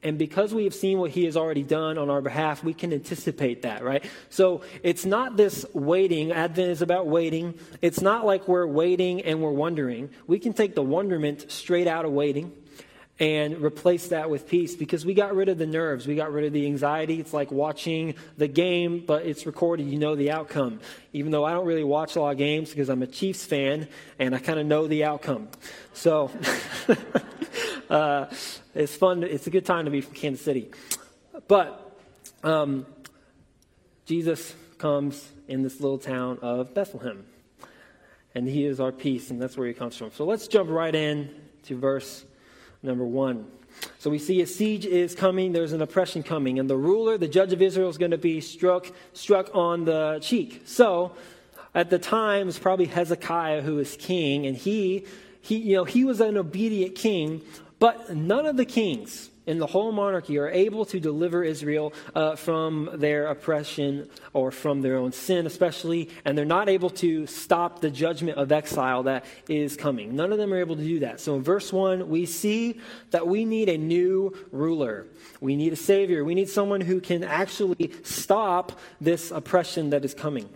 and 0.07 0.19
because 0.19 0.55
we 0.55 0.63
have 0.63 0.75
seen 0.75 1.01
what 1.01 1.11
he 1.11 1.25
has 1.25 1.37
already 1.37 1.65
done 1.65 1.99
on 1.99 2.11
our 2.11 2.21
behalf, 2.21 2.63
we 2.63 2.73
can 2.73 2.93
anticipate 2.93 3.63
that, 3.63 3.83
right? 3.83 4.05
So 4.31 4.63
it's 4.85 5.05
not 5.05 5.37
this 5.37 5.67
waiting. 5.75 6.31
Advent 6.31 6.71
is 6.71 6.81
about 6.81 7.09
waiting. 7.09 7.59
It's 7.83 8.01
not 8.01 8.25
like 8.25 8.47
we're 8.47 8.69
waiting 8.69 9.23
and 9.23 9.43
we're 9.43 9.51
wondering. 9.51 10.11
We 10.29 10.39
can 10.39 10.53
take 10.53 10.77
the 10.77 10.83
wonderment 10.83 11.51
straight 11.51 11.89
out 11.89 12.05
of 12.05 12.13
waiting 12.13 12.53
and 13.19 13.61
replace 13.61 14.07
that 14.09 14.31
with 14.31 14.47
peace 14.47 14.77
because 14.77 15.05
we 15.05 15.13
got 15.13 15.35
rid 15.35 15.49
of 15.49 15.59
the 15.59 15.67
nerves. 15.67 16.07
We 16.07 16.15
got 16.15 16.31
rid 16.31 16.45
of 16.45 16.53
the 16.53 16.67
anxiety. 16.67 17.19
It's 17.19 17.33
like 17.33 17.51
watching 17.51 18.15
the 18.37 18.47
game, 18.47 19.03
but 19.05 19.27
it's 19.27 19.45
recorded. 19.45 19.89
You 19.89 19.99
know 19.99 20.15
the 20.15 20.31
outcome. 20.31 20.79
Even 21.15 21.33
though 21.33 21.45
I 21.45 21.53
don't 21.53 21.67
really 21.67 21.83
watch 21.83 22.15
a 22.15 22.21
lot 22.21 22.31
of 22.31 22.39
games 22.39 22.71
because 22.71 22.91
I'm 22.91 23.03
a 23.03 23.09
Chiefs 23.09 23.45
fan 23.45 23.89
and 24.21 24.37
I 24.37 24.39
kind 24.39 24.61
of 24.61 24.67
know 24.67 24.87
the 24.87 25.03
outcome. 25.03 25.49
So. 25.95 26.31
uh, 27.91 28.27
it's 28.75 28.95
fun. 28.95 29.23
It's 29.23 29.47
a 29.47 29.51
good 29.51 29.67
time 29.67 29.85
to 29.85 29.91
be 29.91 30.01
from 30.01 30.15
Kansas 30.15 30.45
City. 30.45 30.71
But 31.49 31.99
um, 32.43 32.87
Jesus 34.07 34.55
comes 34.79 35.29
in 35.49 35.63
this 35.63 35.81
little 35.81 35.99
town 35.99 36.39
of 36.43 36.75
Bethlehem. 36.75 37.27
And 38.35 38.47
he 38.47 38.67
is 38.67 38.81
our 38.81 38.93
peace, 38.93 39.31
and 39.31 39.41
that's 39.41 39.57
where 39.57 39.67
he 39.67 39.73
comes 39.73 39.97
from. 39.97 40.13
So 40.13 40.25
let's 40.27 40.47
jump 40.47 40.69
right 40.69 40.95
in 40.95 41.35
to 41.65 41.79
verse 41.79 42.25
number 42.83 43.05
one. 43.05 43.47
So 43.99 44.11
we 44.11 44.19
see 44.19 44.43
a 44.43 44.47
siege 44.47 44.85
is 44.87 45.15
coming, 45.15 45.53
there's 45.53 45.73
an 45.73 45.83
oppression 45.83 46.23
coming, 46.23 46.59
and 46.59 46.69
the 46.69 46.77
ruler, 46.77 47.19
the 47.19 47.29
judge 47.29 47.53
of 47.53 47.63
Israel, 47.63 47.89
is 47.89 47.99
going 47.99 48.11
to 48.11 48.19
be 48.19 48.41
struck, 48.41 48.87
struck 49.13 49.51
on 49.55 49.85
the 49.85 50.19
cheek. 50.21 50.63
So 50.67 51.13
at 51.75 51.91
the 51.91 51.99
time, 51.99 52.49
it's 52.49 52.59
probably 52.59 52.87
Hezekiah 52.87 53.63
who 53.63 53.79
is 53.79 53.97
king, 53.99 54.47
and 54.47 54.57
he, 54.57 55.07
he, 55.41 55.57
you 55.57 55.77
know, 55.77 55.85
he 55.85 56.05
was 56.05 56.21
an 56.21 56.37
obedient 56.37 56.95
king, 56.95 57.43
but 57.79 58.15
none 58.15 58.47
of 58.47 58.57
the 58.57 58.65
kings 58.65 59.31
in 59.47 59.59
the 59.59 59.67
whole 59.67 59.93
monarchy 59.93 60.39
are 60.39 60.49
able 60.49 60.85
to 60.85 60.99
deliver 60.99 61.45
Israel 61.45 61.93
uh, 62.15 62.35
from 62.35 62.91
their 62.95 63.27
oppression 63.27 64.09
or 64.33 64.51
from 64.51 64.83
their 64.83 64.97
own 64.97 65.13
sin, 65.13 65.47
especially, 65.47 66.11
and 66.25 66.37
they're 66.37 66.45
not 66.45 66.69
able 66.69 66.91
to 66.91 67.27
stop 67.27 67.81
the 67.81 67.91
judgment 67.91 68.37
of 68.39 68.51
exile 68.51 69.05
that 69.05 69.25
is 69.49 69.77
coming. 69.77 70.17
None 70.17 70.33
of 70.33 70.39
them 70.39 70.53
are 70.53 70.59
able 70.59 70.77
to 70.77 70.83
do 70.83 71.01
that. 71.01 71.21
So 71.21 71.37
in 71.37 71.43
verse 71.43 71.73
1, 71.73 72.09
we 72.09 72.27
see 72.27 72.81
that 73.11 73.27
we 73.29 73.45
need 73.45 73.69
a 73.69 73.79
new 73.79 74.37
ruler. 74.51 75.07
We 75.41 75.55
need 75.55 75.73
a 75.73 75.77
savior. 75.77 76.25
We 76.25 76.35
need 76.35 76.49
someone 76.49 76.81
who 76.81 77.01
can 77.01 77.23
actually 77.23 77.93
stop 78.03 78.79
this 79.01 79.31
oppression 79.31 79.91
that 79.91 80.05
is 80.05 80.13
coming. 80.13 80.49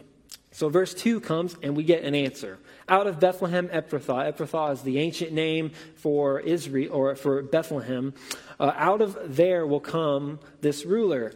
So 0.60 0.68
verse 0.68 0.92
2 0.92 1.20
comes 1.20 1.56
and 1.62 1.74
we 1.74 1.84
get 1.84 2.04
an 2.04 2.14
answer. 2.14 2.58
Out 2.86 3.06
of 3.06 3.18
Bethlehem 3.18 3.68
Ephrathah, 3.68 4.30
Ephrathah 4.30 4.74
is 4.74 4.82
the 4.82 4.98
ancient 4.98 5.32
name 5.32 5.70
for 5.96 6.38
Israel 6.38 6.92
or 6.92 7.14
for 7.14 7.42
Bethlehem. 7.42 8.12
Uh, 8.58 8.70
out 8.76 9.00
of 9.00 9.34
there 9.34 9.66
will 9.66 9.80
come 9.80 10.38
this 10.60 10.84
ruler. 10.84 11.32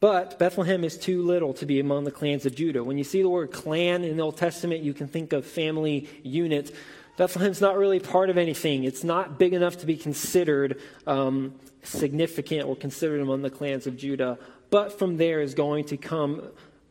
But 0.00 0.38
Bethlehem 0.38 0.84
is 0.84 0.96
too 0.96 1.22
little 1.22 1.52
to 1.52 1.66
be 1.66 1.80
among 1.80 2.04
the 2.04 2.10
clans 2.10 2.46
of 2.46 2.54
Judah. 2.54 2.82
When 2.82 2.96
you 2.96 3.04
see 3.04 3.20
the 3.20 3.28
word 3.28 3.52
clan 3.52 4.04
in 4.04 4.16
the 4.16 4.22
Old 4.22 4.38
Testament, 4.38 4.82
you 4.82 4.94
can 4.94 5.06
think 5.06 5.34
of 5.34 5.44
family 5.44 6.08
unit. 6.22 6.74
Bethlehem's 7.18 7.60
not 7.60 7.76
really 7.76 8.00
part 8.00 8.30
of 8.30 8.38
anything. 8.38 8.84
It's 8.84 9.04
not 9.04 9.38
big 9.38 9.52
enough 9.52 9.76
to 9.80 9.86
be 9.86 9.98
considered 9.98 10.80
um, 11.06 11.56
significant 11.82 12.66
or 12.66 12.74
considered 12.74 13.20
among 13.20 13.42
the 13.42 13.50
clans 13.50 13.86
of 13.86 13.98
Judah. 13.98 14.38
But 14.70 14.98
from 14.98 15.18
there 15.18 15.42
is 15.42 15.52
going 15.52 15.84
to 15.88 15.98
come 15.98 16.48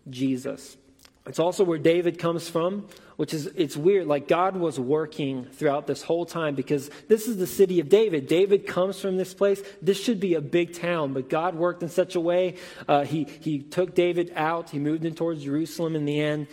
Jesus. 0.08 0.78
It's 1.28 1.38
also 1.38 1.64
where 1.64 1.78
David 1.78 2.18
comes 2.18 2.50
from, 2.50 2.88
which 3.16 3.34
is 3.34 3.46
it's 3.56 3.78
weird. 3.78 4.08
Like 4.08 4.28
God 4.28 4.58
was 4.58 4.80
working 4.80 5.46
throughout 5.46 5.86
this 5.86 6.02
whole 6.02 6.26
time 6.26 6.56
because 6.56 6.90
this 7.08 7.28
is 7.28 7.38
the 7.38 7.46
city 7.46 7.80
of 7.80 7.90
David. 7.90 8.28
David 8.28 8.66
comes 8.66 9.00
from 9.00 9.18
this 9.18 9.34
place. 9.34 9.62
This 9.84 10.02
should 10.02 10.20
be 10.20 10.34
a 10.34 10.42
big 10.42 10.74
town, 10.74 11.14
but 11.14 11.30
God 11.30 11.54
worked 11.56 11.84
in 11.84 11.90
such 11.90 12.16
a 12.16 12.20
way. 12.20 12.56
Uh, 12.88 13.04
he 13.04 13.26
he 13.40 13.60
took 13.60 13.94
David 13.94 14.34
out. 14.36 14.72
He 14.72 14.80
moved 14.80 15.06
him 15.06 15.14
towards 15.14 15.44
Jerusalem 15.44 15.96
in 15.96 16.06
the 16.06 16.20
end. 16.20 16.48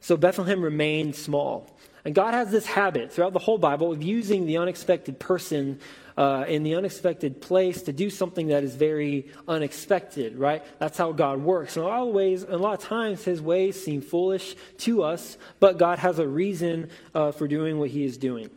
So 0.00 0.16
Bethlehem 0.16 0.60
remained 0.60 1.14
small. 1.14 1.70
And 2.04 2.14
God 2.14 2.34
has 2.34 2.50
this 2.50 2.66
habit 2.66 3.12
throughout 3.12 3.32
the 3.32 3.38
whole 3.38 3.58
Bible 3.58 3.92
of 3.92 4.02
using 4.02 4.46
the 4.46 4.56
unexpected 4.58 5.18
person 5.18 5.80
uh, 6.16 6.44
in 6.48 6.62
the 6.62 6.74
unexpected 6.74 7.40
place 7.40 7.82
to 7.82 7.92
do 7.92 8.10
something 8.10 8.48
that 8.48 8.62
is 8.62 8.74
very 8.74 9.28
unexpected, 9.48 10.36
right? 10.38 10.62
That's 10.78 10.98
how 10.98 11.12
God 11.12 11.40
works. 11.40 11.76
In 11.76 11.82
a 11.82 11.86
lot 11.86 12.06
of 12.06 12.14
ways, 12.14 12.42
a 12.42 12.56
lot 12.56 12.74
of 12.74 12.80
times, 12.80 13.24
his 13.24 13.40
ways 13.40 13.82
seem 13.82 14.00
foolish 14.00 14.54
to 14.78 15.02
us, 15.02 15.38
but 15.60 15.78
God 15.78 15.98
has 15.98 16.18
a 16.18 16.28
reason 16.28 16.90
uh, 17.14 17.32
for 17.32 17.48
doing 17.48 17.78
what 17.78 17.90
he 17.90 18.04
is 18.04 18.18
doing. 18.18 18.50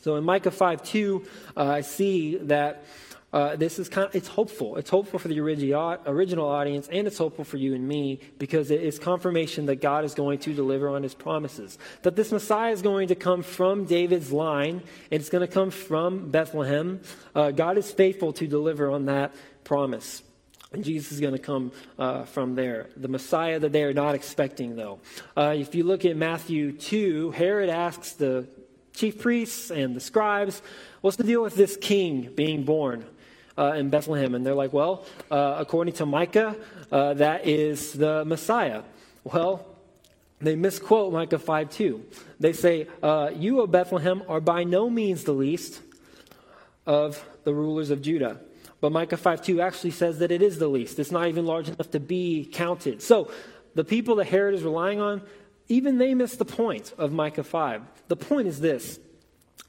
So 0.00 0.16
in 0.16 0.24
Micah 0.24 0.50
5 0.50 0.82
2, 0.82 1.26
uh, 1.56 1.64
I 1.64 1.80
see 1.80 2.36
that 2.36 2.84
uh, 3.34 3.56
this 3.56 3.80
is 3.80 3.88
kind 3.88 4.06
of, 4.06 4.14
it's 4.14 4.28
hopeful. 4.28 4.76
It's 4.76 4.90
hopeful 4.90 5.18
for 5.18 5.26
the 5.26 5.40
original 5.40 6.48
audience, 6.48 6.88
and 6.92 7.08
it's 7.08 7.18
hopeful 7.18 7.44
for 7.44 7.56
you 7.56 7.74
and 7.74 7.86
me 7.86 8.20
because 8.38 8.70
it 8.70 8.80
is 8.80 8.96
confirmation 9.00 9.66
that 9.66 9.80
God 9.80 10.04
is 10.04 10.14
going 10.14 10.38
to 10.38 10.54
deliver 10.54 10.88
on 10.88 11.02
his 11.02 11.14
promises. 11.14 11.76
That 12.02 12.14
this 12.14 12.30
Messiah 12.30 12.70
is 12.70 12.80
going 12.80 13.08
to 13.08 13.16
come 13.16 13.42
from 13.42 13.86
David's 13.86 14.30
line, 14.30 14.82
and 15.10 15.20
it's 15.20 15.30
going 15.30 15.44
to 15.44 15.52
come 15.52 15.72
from 15.72 16.30
Bethlehem. 16.30 17.00
Uh, 17.34 17.50
God 17.50 17.76
is 17.76 17.90
faithful 17.90 18.32
to 18.34 18.46
deliver 18.46 18.88
on 18.88 19.06
that 19.06 19.34
promise. 19.64 20.22
And 20.72 20.84
Jesus 20.84 21.10
is 21.10 21.20
going 21.20 21.34
to 21.34 21.40
come 21.40 21.72
uh, 21.98 22.26
from 22.26 22.54
there. 22.54 22.90
The 22.96 23.08
Messiah 23.08 23.58
that 23.58 23.72
they 23.72 23.82
are 23.82 23.92
not 23.92 24.14
expecting, 24.14 24.76
though. 24.76 25.00
Uh, 25.36 25.56
if 25.56 25.74
you 25.74 25.82
look 25.82 26.04
at 26.04 26.16
Matthew 26.16 26.70
2, 26.70 27.32
Herod 27.32 27.68
asks 27.68 28.12
the 28.12 28.46
chief 28.94 29.20
priests 29.20 29.72
and 29.72 29.96
the 29.96 30.00
scribes, 30.00 30.62
What's 31.00 31.16
the 31.16 31.24
deal 31.24 31.42
with 31.42 31.56
this 31.56 31.76
king 31.76 32.32
being 32.36 32.62
born? 32.62 33.04
Uh, 33.56 33.72
in 33.76 33.90
Bethlehem. 33.90 34.34
And 34.34 34.44
they're 34.44 34.54
like, 34.54 34.72
well, 34.72 35.04
uh, 35.30 35.56
according 35.58 35.94
to 35.94 36.06
Micah, 36.06 36.56
uh, 36.90 37.14
that 37.14 37.46
is 37.46 37.92
the 37.92 38.24
Messiah. 38.24 38.82
Well, 39.24 39.66
they 40.40 40.56
misquote 40.56 41.12
Micah 41.12 41.38
5 41.38 41.70
2. 41.70 42.04
They 42.40 42.52
say, 42.52 42.88
uh, 43.02 43.30
You, 43.34 43.60
O 43.60 43.66
Bethlehem, 43.66 44.22
are 44.28 44.40
by 44.40 44.64
no 44.64 44.90
means 44.90 45.24
the 45.24 45.32
least 45.32 45.80
of 46.86 47.24
the 47.44 47.54
rulers 47.54 47.90
of 47.90 48.02
Judah. 48.02 48.40
But 48.80 48.92
Micah 48.92 49.16
5 49.16 49.42
2 49.42 49.60
actually 49.60 49.92
says 49.92 50.18
that 50.18 50.30
it 50.30 50.42
is 50.42 50.58
the 50.58 50.68
least. 50.68 50.98
It's 50.98 51.10
not 51.10 51.28
even 51.28 51.46
large 51.46 51.68
enough 51.68 51.90
to 51.92 52.00
be 52.00 52.48
counted. 52.52 53.00
So 53.00 53.30
the 53.74 53.84
people 53.84 54.16
that 54.16 54.26
Herod 54.26 54.54
is 54.54 54.62
relying 54.62 55.00
on, 55.00 55.22
even 55.68 55.96
they 55.98 56.14
miss 56.14 56.36
the 56.36 56.44
point 56.44 56.92
of 56.98 57.12
Micah 57.12 57.44
5. 57.44 57.82
The 58.08 58.16
point 58.16 58.46
is 58.46 58.60
this 58.60 59.00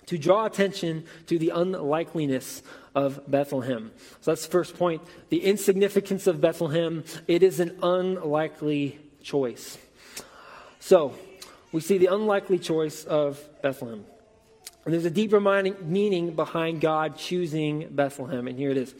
to 0.08 0.18
draw 0.18 0.46
attention 0.46 1.06
to 1.28 1.40
the 1.40 1.50
unlikeliness 1.50 2.62
of 2.96 3.30
Bethlehem. 3.30 3.92
So 4.22 4.32
that's 4.32 4.46
the 4.46 4.52
first 4.52 4.78
point. 4.78 5.02
The 5.30 5.44
insignificance 5.44 6.26
of 6.26 6.42
Bethlehem. 6.42 7.04
It 7.28 7.44
is 7.44 7.60
an 7.60 7.78
unlikely 7.84 9.00
choice. 9.22 9.78
So 10.80 11.14
we 11.72 11.82
see 11.82 11.98
the 11.98 12.08
unlikely 12.08 12.60
choice 12.60 13.04
of 13.04 13.44
Bethlehem. 13.62 14.06
And 14.86 14.94
there's 14.94 15.06
a 15.06 15.12
deeper 15.12 15.40
meaning 15.40 16.36
behind 16.36 16.80
God 16.80 17.18
choosing 17.18 17.90
Bethlehem, 17.90 18.48
and 18.48 18.58
here 18.58 18.70
it 18.70 18.78
is. 18.78 18.94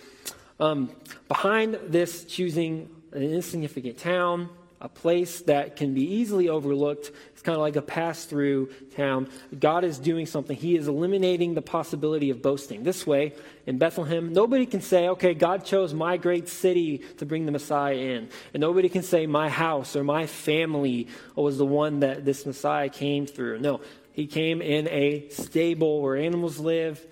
Um, 0.60 0.90
behind 1.28 1.80
this 1.88 2.24
choosing 2.26 2.90
an 3.12 3.22
insignificant 3.22 4.00
town, 4.00 4.50
a 4.82 4.90
place 4.90 5.42
that 5.42 5.76
can 5.76 5.94
be 5.94 6.02
easily 6.02 6.50
overlooked. 6.50 7.12
It's 7.32 7.42
kind 7.42 7.56
of 7.56 7.62
like 7.62 7.76
a 7.76 7.82
pass 7.82 8.26
through 8.26 8.70
town. 8.96 9.30
God 9.58 9.84
is 9.84 9.98
doing 9.98 10.26
something. 10.26 10.56
He 10.56 10.76
is 10.76 10.88
eliminating 10.88 11.54
the 11.54 11.62
possibility 11.62 12.30
of 12.30 12.42
boasting. 12.42 12.84
This 12.84 13.08
way, 13.08 13.34
in 13.66 13.78
Bethlehem, 13.78 14.34
nobody 14.34 14.66
can 14.66 14.82
say, 14.82 15.08
okay, 15.10 15.34
God 15.34 15.66
chose 15.66 15.94
my 15.94 16.18
great 16.18 16.50
city 16.50 17.00
to 17.18 17.26
bring 17.26 17.46
the 17.46 17.52
Messiah 17.52 17.96
in. 17.96 18.30
And 18.54 18.62
nobody 18.62 18.90
can 18.90 19.04
say, 19.04 19.26
my 19.28 19.50
house 19.50 19.96
or 19.96 20.04
my 20.04 20.28
family 20.28 21.08
was 21.36 21.58
the 21.58 21.66
one 21.66 22.02
that 22.02 22.26
this 22.26 22.46
Messiah 22.46 22.90
came 22.90 23.26
through. 23.26 23.60
No, 23.60 23.82
he 24.12 24.28
came 24.28 24.62
in 24.62 24.88
a 24.90 25.30
stable 25.30 26.02
where 26.02 26.16
animals 26.16 26.60
live 26.60 27.06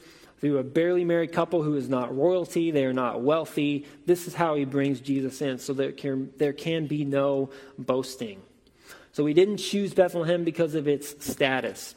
through 0.43 0.57
a 0.57 0.63
barely 0.63 1.05
married 1.05 1.31
couple 1.31 1.63
who 1.63 1.77
is 1.77 1.88
not 1.88 2.13
royalty, 2.13 2.69
they 2.69 2.83
are 2.83 2.91
not 2.91 3.21
wealthy. 3.21 3.88
This 4.05 4.27
is 4.27 4.35
how 4.35 4.55
he 4.55 4.65
brings 4.65 5.00
Jesus 5.00 5.41
in, 5.41 5.57
so 5.57 5.71
there 5.71 5.93
can, 5.93 6.33
there 6.35 6.51
can 6.51 6.85
be 6.85 7.05
no 7.05 7.50
boasting. 7.77 8.41
So 9.13 9.23
we 9.23 9.33
didn't 9.33 9.55
choose 9.55 9.93
Bethlehem 9.93 10.43
because 10.43 10.75
of 10.75 10.85
its 10.85 11.15
status. 11.25 11.95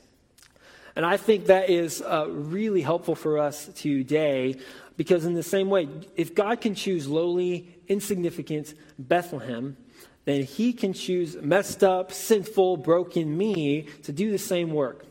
And 0.94 1.04
I 1.04 1.16
think 1.16 1.46
that 1.46 1.70
is 1.70 2.00
uh, 2.00 2.28
really 2.28 2.82
helpful 2.82 3.16
for 3.16 3.38
us 3.40 3.68
today 3.74 4.54
because, 4.96 5.24
in 5.24 5.34
the 5.34 5.42
same 5.42 5.68
way, 5.68 5.88
if 6.14 6.32
God 6.32 6.60
can 6.60 6.76
choose 6.76 7.08
lowly, 7.08 7.74
insignificant 7.88 8.74
Bethlehem, 8.96 9.76
then 10.24 10.44
he 10.44 10.72
can 10.72 10.92
choose 10.92 11.34
messed 11.34 11.82
up, 11.82 12.12
sinful, 12.12 12.76
broken 12.76 13.36
me 13.36 13.88
to 14.04 14.12
do 14.12 14.30
the 14.30 14.38
same 14.38 14.70
work. 14.70 15.04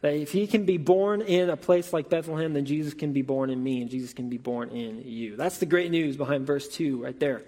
That 0.00 0.14
if 0.14 0.30
he 0.30 0.46
can 0.46 0.64
be 0.64 0.76
born 0.76 1.22
in 1.22 1.50
a 1.50 1.56
place 1.56 1.92
like 1.92 2.08
Bethlehem, 2.08 2.52
then 2.52 2.64
Jesus 2.64 2.94
can 2.94 3.12
be 3.12 3.22
born 3.22 3.50
in 3.50 3.62
me 3.62 3.82
and 3.82 3.90
Jesus 3.90 4.12
can 4.12 4.28
be 4.28 4.38
born 4.38 4.70
in 4.70 5.02
you. 5.04 5.36
That's 5.36 5.58
the 5.58 5.66
great 5.66 5.90
news 5.90 6.16
behind 6.16 6.46
verse 6.46 6.68
2 6.68 7.02
right 7.02 7.18
there. 7.18 7.42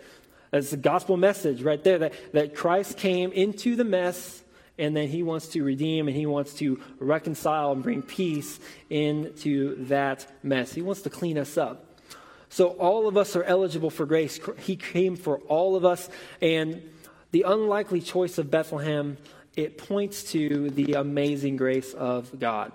That's 0.50 0.70
the 0.70 0.76
gospel 0.76 1.16
message 1.16 1.62
right 1.62 1.82
there 1.82 1.98
that, 1.98 2.14
that 2.32 2.56
Christ 2.56 2.96
came 2.96 3.30
into 3.30 3.76
the 3.76 3.84
mess 3.84 4.42
and 4.78 4.96
then 4.96 5.08
he 5.08 5.22
wants 5.22 5.48
to 5.48 5.62
redeem 5.62 6.08
and 6.08 6.16
he 6.16 6.26
wants 6.26 6.54
to 6.54 6.80
reconcile 6.98 7.70
and 7.70 7.82
bring 7.82 8.02
peace 8.02 8.58
into 8.88 9.84
that 9.86 10.26
mess. 10.42 10.72
He 10.72 10.82
wants 10.82 11.02
to 11.02 11.10
clean 11.10 11.38
us 11.38 11.56
up. 11.56 11.84
So 12.48 12.68
all 12.68 13.06
of 13.06 13.16
us 13.16 13.36
are 13.36 13.44
eligible 13.44 13.90
for 13.90 14.06
grace. 14.06 14.40
He 14.58 14.74
came 14.74 15.16
for 15.16 15.38
all 15.40 15.76
of 15.76 15.84
us. 15.84 16.08
And 16.42 16.82
the 17.30 17.42
unlikely 17.42 18.00
choice 18.00 18.38
of 18.38 18.50
Bethlehem 18.50 19.18
it 19.56 19.78
points 19.78 20.24
to 20.32 20.70
the 20.70 20.94
amazing 20.94 21.56
grace 21.56 21.92
of 21.94 22.38
God. 22.38 22.72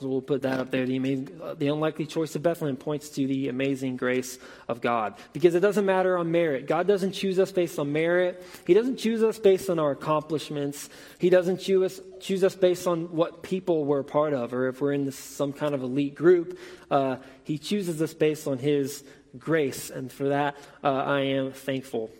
So 0.00 0.08
we'll 0.08 0.22
put 0.22 0.42
that 0.42 0.60
up 0.60 0.70
there. 0.70 0.84
The, 0.86 0.96
amazing, 0.96 1.40
the 1.58 1.68
unlikely 1.68 2.06
choice 2.06 2.34
of 2.34 2.42
Bethlehem 2.42 2.76
points 2.76 3.08
to 3.10 3.26
the 3.26 3.48
amazing 3.48 3.96
grace 3.96 4.38
of 4.68 4.80
God. 4.80 5.14
Because 5.32 5.54
it 5.54 5.60
doesn't 5.60 5.86
matter 5.86 6.18
on 6.18 6.30
merit. 6.30 6.66
God 6.66 6.86
doesn't 6.86 7.12
choose 7.12 7.38
us 7.38 7.52
based 7.52 7.78
on 7.78 7.92
merit. 7.92 8.44
He 8.66 8.74
doesn't 8.74 8.96
choose 8.96 9.22
us 9.22 9.38
based 9.38 9.70
on 9.70 9.78
our 9.78 9.92
accomplishments. 9.92 10.90
He 11.18 11.30
doesn't 11.30 11.58
choose 11.58 11.98
us, 11.98 12.04
choose 12.20 12.42
us 12.42 12.54
based 12.54 12.86
on 12.86 13.12
what 13.12 13.42
people 13.42 13.84
we're 13.84 14.02
part 14.02 14.34
of 14.34 14.52
or 14.52 14.68
if 14.68 14.80
we're 14.80 14.92
in 14.92 15.04
this, 15.04 15.16
some 15.16 15.52
kind 15.52 15.74
of 15.74 15.82
elite 15.82 16.14
group. 16.14 16.58
Uh, 16.90 17.16
he 17.44 17.56
chooses 17.58 18.02
us 18.02 18.14
based 18.14 18.46
on 18.46 18.58
His 18.58 19.04
grace. 19.38 19.90
And 19.90 20.10
for 20.10 20.28
that, 20.28 20.56
uh, 20.82 20.92
I 20.92 21.20
am 21.20 21.52
thankful. 21.52 22.10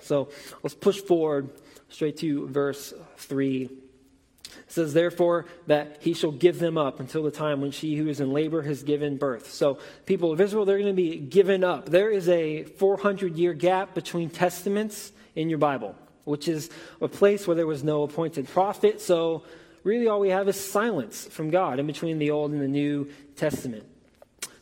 So 0.00 0.28
let's 0.62 0.74
push 0.74 1.00
forward 1.00 1.50
straight 1.94 2.16
to 2.16 2.48
verse 2.48 2.92
3. 3.18 3.62
It 3.64 3.70
says, 4.66 4.92
Therefore, 4.92 5.46
that 5.68 5.98
he 6.00 6.12
shall 6.12 6.32
give 6.32 6.58
them 6.58 6.76
up 6.76 6.98
until 6.98 7.22
the 7.22 7.30
time 7.30 7.60
when 7.60 7.70
she 7.70 7.94
who 7.94 8.08
is 8.08 8.20
in 8.20 8.32
labor 8.32 8.62
has 8.62 8.82
given 8.82 9.16
birth. 9.16 9.52
So, 9.52 9.78
people 10.04 10.32
of 10.32 10.40
Israel, 10.40 10.64
they're 10.64 10.78
going 10.78 10.94
to 10.94 11.02
be 11.02 11.18
given 11.18 11.62
up. 11.62 11.86
There 11.86 12.10
is 12.10 12.28
a 12.28 12.64
400 12.64 13.36
year 13.36 13.54
gap 13.54 13.94
between 13.94 14.28
testaments 14.28 15.12
in 15.36 15.48
your 15.48 15.58
Bible, 15.58 15.94
which 16.24 16.48
is 16.48 16.68
a 17.00 17.08
place 17.08 17.46
where 17.46 17.56
there 17.56 17.66
was 17.66 17.84
no 17.84 18.02
appointed 18.02 18.48
prophet. 18.48 19.00
So, 19.00 19.44
really, 19.84 20.08
all 20.08 20.18
we 20.18 20.30
have 20.30 20.48
is 20.48 20.58
silence 20.58 21.26
from 21.26 21.50
God 21.50 21.78
in 21.78 21.86
between 21.86 22.18
the 22.18 22.32
Old 22.32 22.50
and 22.50 22.60
the 22.60 22.68
New 22.68 23.08
Testament. 23.36 23.84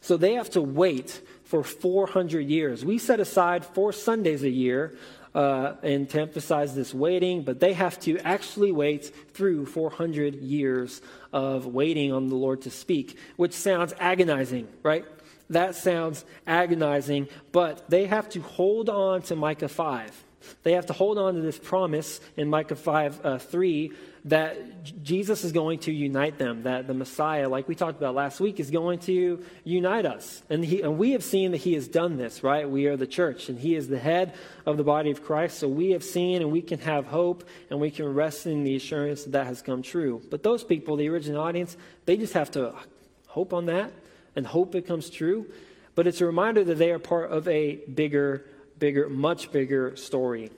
So, 0.03 0.19
they 0.19 0.35
have 0.35 0.51
to 0.51 0.61
wait 0.61 1.23
for 1.45 1.63
400 1.63 2.47
years. 2.47 2.85
We 2.85 2.99
set 2.99 3.21
aside 3.21 3.65
four 3.65 3.93
Sundays 3.93 4.43
a 4.43 4.51
year 4.51 4.97
uh, 5.35 5.75
and 5.83 6.09
to 6.11 6.21
emphasize 6.21 6.75
this 6.75 6.93
waiting, 6.93 7.43
but 7.43 7.61
they 7.61 7.73
have 7.73 7.99
to 8.01 8.19
actually 8.19 8.73
wait 8.73 9.13
through 9.33 9.67
400 9.67 10.37
years 10.37 11.01
of 11.33 11.67
waiting 11.67 12.13
on 12.13 12.29
the 12.29 12.35
Lord 12.35 12.63
to 12.63 12.71
speak, 12.71 13.17
which 13.37 13.53
sounds 13.53 13.95
agonizing, 13.99 14.69
right? 14.83 15.05
That 15.51 15.75
sounds 15.75 16.25
agonizing, 16.47 17.29
but 17.51 17.89
they 17.89 18.07
have 18.07 18.29
to 18.31 18.41
hold 18.41 18.89
on 18.89 19.23
to 19.23 19.37
Micah 19.37 19.69
5. 19.69 20.25
They 20.63 20.73
have 20.73 20.87
to 20.87 20.93
hold 20.93 21.19
on 21.19 21.35
to 21.35 21.41
this 21.41 21.59
promise 21.59 22.21
in 22.37 22.49
Micah 22.49 22.77
5 22.77 23.21
uh, 23.27 23.39
3 23.39 23.93
that 24.25 25.03
Jesus 25.03 25.43
is 25.43 25.51
going 25.51 25.81
to 25.81 25.93
unite 25.93 26.39
them, 26.39 26.63
that 26.63 26.87
the 26.87 26.95
Messiah, 26.95 27.49
like 27.49 27.67
we 27.67 27.75
talked 27.75 27.99
about 27.99 28.15
last 28.15 28.39
week, 28.39 28.61
is 28.61 28.71
going 28.71 29.01
to 29.01 29.45
unite 29.65 30.07
us. 30.07 30.45
And, 30.49 30.65
he, 30.65 30.81
and 30.81 30.97
we 30.97 31.11
have 31.11 31.25
seen 31.25 31.51
that 31.51 31.57
he 31.57 31.75
has 31.75 31.89
done 31.89 32.19
this, 32.19 32.45
right? 32.45 32.71
We 32.71 32.87
are 32.87 32.97
the 32.97 33.07
church, 33.07 33.49
and 33.49 33.59
he 33.59 33.75
is 33.75 33.89
the 33.89 33.99
head 33.99 34.35
of 34.65 34.77
the 34.77 34.85
body 34.85 35.11
of 35.11 35.25
Christ. 35.25 35.59
So 35.59 35.67
we 35.67 35.91
have 35.91 36.05
seen, 36.05 36.41
and 36.41 36.53
we 36.53 36.63
can 36.63 36.79
have 36.79 37.07
hope, 37.07 37.43
and 37.69 37.81
we 37.81 37.91
can 37.91 38.15
rest 38.15 38.47
in 38.47 38.63
the 38.63 38.77
assurance 38.77 39.25
that 39.25 39.43
that 39.43 39.49
has 39.49 39.61
come 39.61 39.83
true. 39.83 40.23
But 40.31 40.45
those 40.45 40.63
people, 40.63 40.95
the 40.97 41.09
original 41.09 41.43
audience, 41.43 41.77
they 42.07 42.17
just 42.17 42.35
have 42.35 42.53
to 42.53 42.75
hope 43.27 43.53
on 43.53 43.67
that 43.67 43.93
and 44.37 44.47
hope 44.47 44.77
it 44.77 44.87
comes 44.87 45.11
true. 45.11 45.47
But 45.97 46.07
it's 46.07 46.21
a 46.21 46.27
reminder 46.27 46.63
that 46.63 46.79
they 46.79 46.93
are 46.93 47.01
part 47.01 47.33
of 47.33 47.49
a 47.49 47.77
bigger, 47.93 48.45
bigger, 48.83 49.09
much 49.09 49.53
bigger 49.53 49.95
story. 49.95 50.51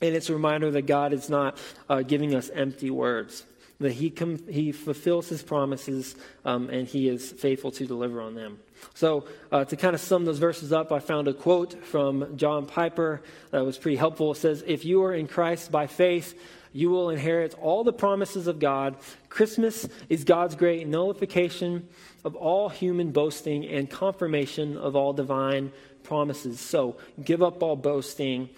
And 0.00 0.16
it's 0.16 0.30
a 0.30 0.32
reminder 0.32 0.70
that 0.70 0.86
God 0.86 1.12
is 1.12 1.28
not 1.28 1.58
uh, 1.90 2.00
giving 2.00 2.34
us 2.34 2.48
empty 2.48 2.90
words, 2.90 3.44
that 3.80 3.92
He, 3.92 4.08
com- 4.08 4.48
he 4.48 4.72
fulfills 4.72 5.28
His 5.28 5.42
promises 5.42 6.16
um, 6.46 6.70
and 6.70 6.88
He 6.88 7.06
is 7.06 7.32
faithful 7.32 7.70
to 7.72 7.86
deliver 7.86 8.22
on 8.22 8.34
them. 8.34 8.60
So, 8.94 9.26
uh, 9.52 9.66
to 9.66 9.76
kind 9.76 9.94
of 9.94 10.00
sum 10.00 10.24
those 10.24 10.38
verses 10.38 10.72
up, 10.72 10.90
I 10.90 11.00
found 11.00 11.28
a 11.28 11.34
quote 11.34 11.84
from 11.84 12.38
John 12.38 12.64
Piper 12.64 13.20
that 13.50 13.62
was 13.62 13.76
pretty 13.76 13.98
helpful. 13.98 14.32
It 14.32 14.36
says, 14.36 14.64
If 14.66 14.86
you 14.86 15.04
are 15.04 15.12
in 15.12 15.28
Christ 15.28 15.70
by 15.70 15.86
faith, 15.86 16.34
you 16.72 16.88
will 16.88 17.10
inherit 17.10 17.54
all 17.60 17.84
the 17.84 17.92
promises 17.92 18.46
of 18.46 18.58
God. 18.58 18.96
Christmas 19.28 19.86
is 20.08 20.24
God's 20.24 20.54
great 20.54 20.86
nullification 20.86 21.88
of 22.24 22.36
all 22.36 22.70
human 22.70 23.10
boasting 23.10 23.66
and 23.66 23.90
confirmation 23.90 24.78
of 24.78 24.96
all 24.96 25.12
divine 25.12 25.72
promises. 26.02 26.60
So, 26.60 26.96
give 27.22 27.42
up 27.42 27.62
all 27.62 27.76
boasting 27.76 28.48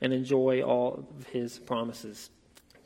and 0.00 0.12
enjoy 0.12 0.62
all 0.62 1.06
of 1.18 1.26
his 1.28 1.58
promises. 1.58 2.30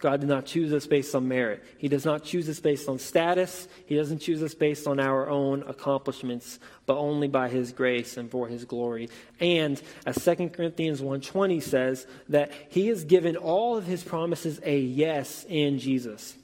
God 0.00 0.20
did 0.20 0.30
not 0.30 0.47
choose 0.47 0.73
us 0.73 0.87
based 0.87 1.14
on 1.14 1.28
merit. 1.28 1.62
He 1.76 1.88
does 1.88 2.06
not 2.06 2.25
choose 2.25 2.49
us 2.49 2.59
based 2.59 2.88
on 2.88 2.99
status. 2.99 3.68
He 3.85 3.97
doesn't 3.97 4.20
choose 4.20 4.42
us 4.42 4.54
based 4.54 4.87
on 4.87 4.99
our 4.99 5.28
own 5.28 5.62
accomplishments, 5.64 6.59
but 6.87 6.97
only 6.97 7.28
by 7.28 7.50
his 7.50 7.73
grace 7.73 8.16
and 8.16 8.30
for 8.30 8.49
his 8.49 8.64
glory. 8.64 9.11
And 9.40 9.80
as 10.06 10.16
2 10.16 10.54
Corinthians 10.54 11.02
1:20 11.02 11.61
says 11.61 12.06
that 12.30 12.50
he 12.70 12.88
has 12.88 13.04
given 13.04 13.37
all 13.37 13.76
of 13.76 13.85
his 13.85 14.02
promises 14.02 14.59
a 14.64 14.78
yes 14.78 15.44
in 15.49 15.78
Jesus. 15.78 16.35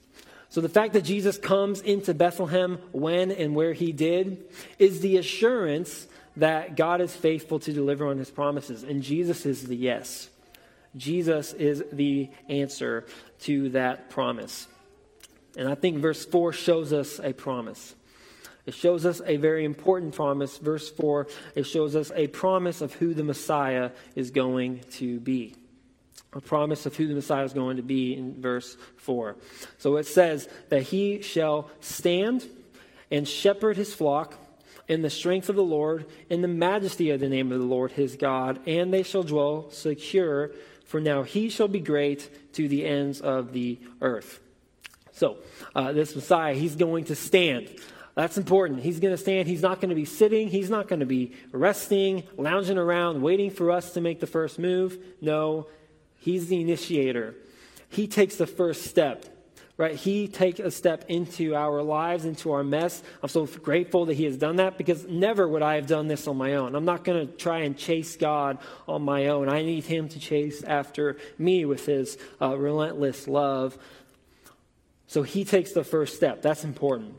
So 0.49 0.61
the 0.61 0.69
fact 0.69 0.93
that 0.93 1.03
Jesus 1.03 1.37
comes 1.37 1.81
into 1.81 2.13
Bethlehem 2.13 2.77
when 2.91 3.31
and 3.31 3.55
where 3.55 3.73
he 3.73 3.91
did 3.91 4.45
is 4.79 5.01
the 5.01 5.17
assurance 5.17 6.07
that 6.37 6.75
God 6.75 7.01
is 7.01 7.15
faithful 7.15 7.59
to 7.59 7.73
deliver 7.73 8.07
on 8.07 8.17
his 8.17 8.31
promises 8.31 8.83
and 8.83 9.03
Jesus 9.03 9.45
is 9.45 9.63
the 9.67 9.75
yes. 9.75 10.29
Jesus 10.95 11.53
is 11.53 11.83
the 11.91 12.29
answer 12.47 13.05
to 13.41 13.69
that 13.69 14.09
promise. 14.09 14.67
And 15.57 15.67
I 15.67 15.75
think 15.75 15.97
verse 15.97 16.25
4 16.25 16.53
shows 16.53 16.93
us 16.93 17.19
a 17.19 17.33
promise. 17.33 17.95
It 18.65 18.73
shows 18.73 19.05
us 19.05 19.21
a 19.25 19.37
very 19.37 19.63
important 19.63 20.13
promise. 20.13 20.57
Verse 20.57 20.89
4, 20.89 21.27
it 21.55 21.63
shows 21.63 21.95
us 21.95 22.11
a 22.15 22.27
promise 22.27 22.81
of 22.81 22.93
who 22.93 23.13
the 23.13 23.23
Messiah 23.23 23.91
is 24.15 24.31
going 24.31 24.81
to 24.93 25.19
be. 25.19 25.55
A 26.33 26.41
promise 26.41 26.85
of 26.85 26.95
who 26.95 27.07
the 27.07 27.15
Messiah 27.15 27.45
is 27.45 27.53
going 27.53 27.77
to 27.77 27.83
be 27.83 28.13
in 28.13 28.41
verse 28.41 28.75
4. 28.97 29.37
So 29.77 29.95
it 29.95 30.05
says 30.05 30.49
that 30.69 30.83
he 30.83 31.21
shall 31.21 31.69
stand 31.79 32.45
and 33.09 33.27
shepherd 33.27 33.77
his 33.77 33.93
flock 33.93 34.35
in 34.87 35.01
the 35.01 35.09
strength 35.09 35.49
of 35.49 35.55
the 35.55 35.63
Lord, 35.63 36.05
in 36.29 36.41
the 36.41 36.47
majesty 36.47 37.09
of 37.11 37.19
the 37.19 37.29
name 37.29 37.51
of 37.51 37.59
the 37.59 37.65
Lord 37.65 37.91
his 37.91 38.15
God, 38.15 38.59
and 38.65 38.93
they 38.93 39.03
shall 39.03 39.23
dwell 39.23 39.69
secure 39.69 40.51
for 40.87 41.01
now 41.01 41.23
he 41.23 41.49
shall 41.49 41.67
be 41.67 41.81
great 41.81 42.53
to 42.53 42.67
the 42.67 42.85
ends 42.85 43.19
of 43.19 43.51
the 43.51 43.77
earth. 44.01 44.39
So, 45.11 45.37
uh, 45.75 45.91
this 45.91 46.15
Messiah, 46.15 46.53
he's 46.53 46.77
going 46.77 47.05
to 47.05 47.15
stand. 47.15 47.69
That's 48.15 48.37
important. 48.37 48.79
He's 48.79 48.99
going 48.99 49.13
to 49.13 49.17
stand. 49.17 49.49
He's 49.49 49.61
not 49.61 49.81
going 49.81 49.89
to 49.89 49.95
be 49.95 50.05
sitting. 50.05 50.47
He's 50.47 50.69
not 50.69 50.87
going 50.87 51.01
to 51.01 51.05
be 51.05 51.33
resting, 51.51 52.23
lounging 52.37 52.77
around, 52.77 53.21
waiting 53.21 53.51
for 53.51 53.69
us 53.69 53.93
to 53.93 54.01
make 54.01 54.21
the 54.21 54.27
first 54.27 54.59
move. 54.59 54.97
No, 55.19 55.67
he's 56.19 56.47
the 56.47 56.61
initiator. 56.61 57.35
He 57.89 58.07
takes 58.07 58.37
the 58.37 58.47
first 58.47 58.85
step 58.85 59.25
right? 59.77 59.95
He 59.95 60.27
takes 60.27 60.59
a 60.59 60.71
step 60.71 61.05
into 61.07 61.55
our 61.55 61.83
lives, 61.83 62.25
into 62.25 62.51
our 62.51 62.63
mess. 62.63 63.03
I'm 63.21 63.29
so 63.29 63.45
grateful 63.45 64.05
that 64.05 64.15
He 64.15 64.23
has 64.23 64.35
done 64.35 64.55
that 64.55 64.77
because 64.77 65.05
never 65.07 65.47
would 65.47 65.61
I 65.61 65.75
have 65.75 65.87
done 65.87 66.07
this 66.07 66.27
on 66.27 66.35
my 66.35 66.55
own. 66.55 66.75
I'm 66.75 66.85
not 66.85 67.03
going 67.03 67.27
to 67.27 67.33
try 67.33 67.59
and 67.59 67.77
chase 67.77 68.17
God 68.17 68.57
on 68.87 69.03
my 69.03 69.27
own. 69.27 69.49
I 69.49 69.61
need 69.61 69.85
Him 69.85 70.09
to 70.09 70.19
chase 70.19 70.63
after 70.63 71.17
me 71.37 71.65
with 71.65 71.85
His 71.85 72.17
uh, 72.41 72.57
relentless 72.57 73.27
love. 73.27 73.77
So 75.05 75.21
He 75.21 75.45
takes 75.45 75.73
the 75.73 75.83
first 75.83 76.15
step. 76.15 76.41
That's 76.41 76.63
important. 76.63 77.15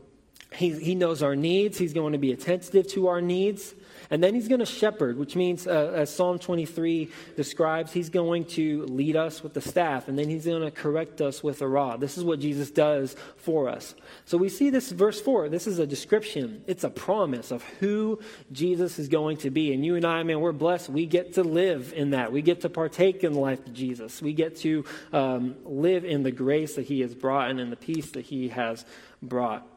He, 0.53 0.71
he 0.71 0.95
knows 0.95 1.23
our 1.23 1.35
needs. 1.35 1.77
He's 1.77 1.93
going 1.93 2.13
to 2.13 2.19
be 2.19 2.31
attentive 2.31 2.87
to 2.89 3.07
our 3.07 3.21
needs. 3.21 3.73
And 4.11 4.23
then 4.23 4.33
he's 4.33 4.47
going 4.47 4.59
to 4.59 4.65
shepherd, 4.65 5.17
which 5.17 5.35
means, 5.35 5.67
uh, 5.67 5.91
as 5.95 6.13
Psalm 6.13 6.39
23 6.39 7.09
describes, 7.35 7.91
he's 7.91 8.09
going 8.09 8.45
to 8.45 8.85
lead 8.85 9.15
us 9.15 9.43
with 9.43 9.53
the 9.53 9.61
staff, 9.61 10.07
and 10.07 10.17
then 10.17 10.29
he's 10.29 10.45
going 10.45 10.63
to 10.63 10.71
correct 10.71 11.21
us 11.21 11.43
with 11.43 11.61
a 11.61 11.67
rod. 11.67 12.01
This 12.01 12.17
is 12.17 12.23
what 12.23 12.39
Jesus 12.39 12.71
does 12.71 13.15
for 13.37 13.69
us. 13.69 13.93
So 14.25 14.37
we 14.37 14.49
see 14.49 14.71
this 14.71 14.91
verse 14.91 15.21
4. 15.21 15.49
This 15.49 15.67
is 15.67 15.77
a 15.77 15.85
description, 15.85 16.63
it's 16.65 16.83
a 16.83 16.89
promise 16.89 17.51
of 17.51 17.63
who 17.79 18.19
Jesus 18.51 18.97
is 18.97 19.07
going 19.07 19.37
to 19.37 19.51
be. 19.51 19.73
And 19.73 19.85
you 19.85 19.95
and 19.95 20.05
I, 20.05 20.23
man, 20.23 20.39
we're 20.39 20.51
blessed. 20.51 20.89
We 20.89 21.05
get 21.05 21.33
to 21.33 21.43
live 21.43 21.93
in 21.95 22.11
that. 22.11 22.31
We 22.31 22.41
get 22.41 22.61
to 22.61 22.69
partake 22.69 23.23
in 23.23 23.33
the 23.33 23.39
life 23.39 23.65
of 23.65 23.73
Jesus. 23.73 24.21
We 24.21 24.33
get 24.33 24.57
to 24.57 24.85
um, 25.13 25.55
live 25.65 26.03
in 26.03 26.23
the 26.23 26.31
grace 26.31 26.75
that 26.75 26.85
he 26.85 27.01
has 27.01 27.13
brought 27.13 27.51
and 27.51 27.59
in 27.59 27.69
the 27.69 27.75
peace 27.75 28.11
that 28.11 28.25
he 28.25 28.49
has 28.49 28.85
brought. 29.21 29.67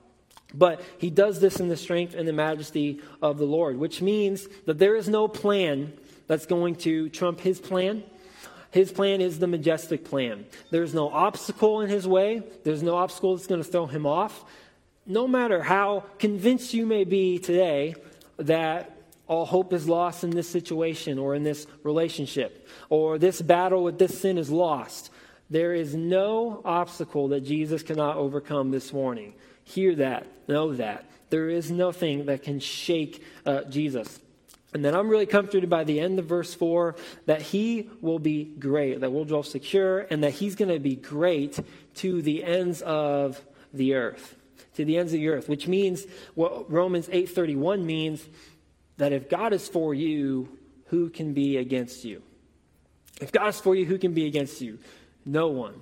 But 0.55 0.83
he 0.99 1.11
does 1.11 1.41
this 1.41 1.61
in 1.61 1.69
the 1.69 1.77
strength 1.77 2.15
and 2.15 2.27
the 2.27 2.33
majesty 2.33 3.01
of 3.21 3.39
the 3.39 3.45
Lord, 3.45 3.79
which 3.79 4.03
means 4.03 4.47
that 4.67 4.79
there 4.79 4.97
is 4.97 5.09
no 5.09 5.29
plan 5.29 5.93
that's 6.27 6.47
going 6.47 6.77
to 6.77 7.09
trump 7.09 7.41
his 7.41 7.59
plan. 7.59 8.03
His 8.71 8.91
plan 8.91 9.21
is 9.21 9.39
the 9.39 9.47
majestic 9.47 10.05
plan. 10.05 10.47
There's 10.71 10.95
no 10.95 11.11
obstacle 11.11 11.83
in 11.83 11.91
his 11.91 12.09
way, 12.09 12.43
there's 12.65 12.83
no 12.83 12.97
obstacle 12.97 13.37
that's 13.37 13.47
going 13.47 13.63
to 13.63 13.69
throw 13.69 13.87
him 13.87 14.07
off. 14.07 14.45
No 15.05 15.27
matter 15.27 15.63
how 15.63 16.05
convinced 16.19 16.73
you 16.75 16.87
may 16.87 17.05
be 17.05 17.39
today 17.39 17.95
that 18.39 18.97
all 19.27 19.45
hope 19.45 19.73
is 19.73 19.89
lost 19.89 20.25
in 20.25 20.31
this 20.31 20.49
situation 20.49 21.19
or 21.19 21.35
in 21.35 21.43
this 21.43 21.67
relationship, 21.83 22.69
or 22.89 23.19
this 23.19 23.43
battle 23.43 23.83
with 23.85 23.99
this 23.99 24.21
sin 24.21 24.39
is 24.39 24.51
lost, 24.51 25.11
there 25.51 25.75
is 25.75 25.95
no 25.95 26.63
obstacle 26.65 27.29
that 27.29 27.43
Jesus 27.43 27.83
cannot 27.83 28.17
overcome 28.17 28.71
this 28.71 28.93
morning. 28.93 29.35
Hear 29.75 29.95
that. 29.97 30.27
Know 30.49 30.75
that. 30.75 31.07
There 31.31 31.49
is 31.49 31.71
nothing 31.71 32.27
that 32.27 32.43
can 32.43 32.61
shake 32.61 33.25
uh, 33.47 33.63
Jesus. 33.65 34.21
And 34.75 34.85
then 34.85 34.95
I'm 34.95 35.09
really 35.09 35.27
comforted 35.27 35.69
by 35.71 35.85
the 35.85 35.99
end 36.01 36.19
of 36.19 36.27
verse 36.27 36.53
4 36.53 36.95
that 37.27 37.41
he 37.41 37.89
will 38.01 38.19
be 38.19 38.45
great, 38.45 39.01
that 39.01 39.13
we'll 39.13 39.25
dwell 39.25 39.43
secure, 39.43 40.01
and 40.01 40.23
that 40.25 40.33
he's 40.33 40.57
going 40.57 40.71
to 40.71 40.79
be 40.79 40.97
great 40.97 41.59
to 41.97 42.21
the 42.21 42.45
ends 42.45 42.83
of 42.83 43.41
the 43.73 43.95
earth. 43.95 44.37
To 44.77 44.85
the 44.85 44.99
ends 44.99 45.13
of 45.13 45.21
the 45.21 45.29
earth, 45.29 45.49
which 45.49 45.69
means 45.69 46.07
what 46.35 46.71
Romans 46.71 47.09
8:31 47.09 47.85
means 47.85 48.27
that 48.97 49.13
if 49.13 49.29
God 49.29 49.53
is 49.53 49.69
for 49.69 49.95
you, 49.95 50.59
who 50.87 51.11
can 51.11 51.35
be 51.35 51.59
against 51.59 52.05
you? 52.05 52.23
If 53.21 53.33
God 53.33 53.49
is 53.49 53.61
for 53.61 53.75
you, 53.75 53.85
who 53.85 53.99
can 53.99 54.15
be 54.15 54.27
against 54.27 54.61
you? 54.61 54.79
No 55.25 55.49
one. 55.49 55.81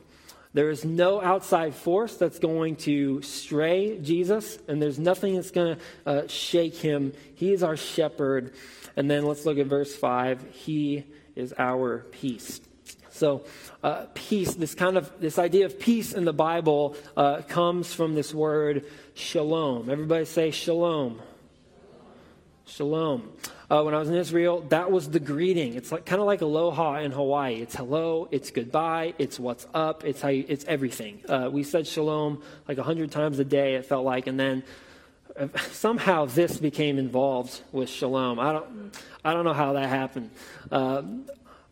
There 0.52 0.70
is 0.70 0.84
no 0.84 1.22
outside 1.22 1.74
force 1.74 2.16
that's 2.16 2.40
going 2.40 2.76
to 2.76 3.22
stray 3.22 3.98
Jesus, 3.98 4.58
and 4.66 4.82
there's 4.82 4.98
nothing 4.98 5.36
that's 5.36 5.52
going 5.52 5.76
to 5.76 5.82
uh, 6.06 6.26
shake 6.26 6.76
him. 6.76 7.12
He 7.34 7.52
is 7.52 7.62
our 7.62 7.76
shepherd. 7.76 8.54
And 8.96 9.08
then 9.08 9.24
let's 9.24 9.46
look 9.46 9.58
at 9.58 9.66
verse 9.66 9.94
5. 9.94 10.44
He 10.52 11.04
is 11.36 11.54
our 11.56 12.00
peace. 12.10 12.60
So, 13.10 13.44
uh, 13.84 14.06
peace, 14.14 14.54
this 14.54 14.74
kind 14.74 14.96
of 14.96 15.12
this 15.20 15.38
idea 15.38 15.66
of 15.66 15.78
peace 15.78 16.12
in 16.14 16.24
the 16.24 16.32
Bible 16.32 16.96
uh, 17.16 17.42
comes 17.42 17.92
from 17.92 18.14
this 18.14 18.32
word 18.32 18.86
shalom. 19.14 19.90
Everybody 19.90 20.24
say 20.24 20.50
shalom. 20.50 21.20
Shalom. 22.70 23.33
Uh, 23.68 23.83
when 23.83 23.94
I 23.94 23.98
was 23.98 24.09
in 24.09 24.14
Israel, 24.14 24.61
that 24.68 24.92
was 24.92 25.11
the 25.11 25.18
greeting. 25.18 25.74
It's 25.74 25.90
like 25.90 26.06
kind 26.06 26.20
of 26.20 26.26
like 26.26 26.40
aloha 26.40 27.00
in 27.00 27.11
Hawaii. 27.11 27.56
It's 27.56 27.74
hello, 27.74 28.28
it's 28.30 28.52
goodbye, 28.52 29.14
it's 29.18 29.40
what's 29.40 29.66
up, 29.74 30.04
it's 30.04 30.20
how 30.20 30.28
you, 30.28 30.44
it's 30.46 30.64
everything. 30.66 31.20
Uh, 31.28 31.50
we 31.52 31.64
said 31.64 31.88
shalom 31.88 32.42
like 32.68 32.78
a 32.78 32.85
hundred 32.85 33.11
times 33.11 33.40
a 33.40 33.44
day. 33.44 33.74
It 33.74 33.87
felt 33.87 34.04
like, 34.04 34.28
and 34.28 34.38
then 34.38 34.62
somehow 35.72 36.26
this 36.26 36.59
became 36.59 36.96
involved 36.96 37.61
with 37.72 37.88
shalom. 37.88 38.38
I 38.38 38.52
don't, 38.52 38.94
I 39.24 39.35
don't 39.35 39.44
know 39.44 39.52
how 39.52 39.72
that 39.72 39.88
happened, 39.88 40.30
uh, 40.70 41.02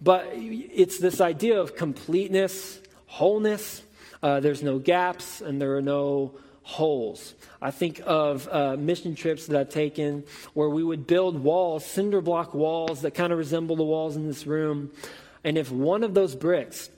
but 0.01 0.27
it's 0.35 0.99
this 0.99 1.21
idea 1.21 1.61
of 1.61 1.77
completeness, 1.77 2.81
wholeness. 3.07 3.83
Uh, 4.21 4.41
there's 4.41 4.65
no 4.65 4.81
gaps, 4.81 5.43
and 5.43 5.63
there 5.63 5.77
are 5.77 5.83
no 5.83 6.35
holes. 6.69 7.35
I 7.63 7.71
think 7.71 8.03
of 8.05 8.47
uh, 8.53 8.77
mission 8.77 9.15
trips 9.15 9.47
that 9.47 9.59
I've 9.59 9.71
taken 9.71 10.25
where 10.53 10.69
we 10.69 10.85
would 10.85 11.07
build 11.07 11.43
walls, 11.43 11.83
cinder 11.83 12.21
block 12.21 12.53
walls 12.53 13.01
that 13.01 13.13
kind 13.15 13.33
of 13.33 13.39
resemble 13.39 13.75
the 13.75 13.85
walls 13.85 14.17
in 14.17 14.27
this 14.27 14.47
room. 14.47 14.91
And 15.45 15.57
if 15.57 15.73
one 15.73 16.05
of 16.05 16.13
those 16.13 16.35
bricks 16.35 16.91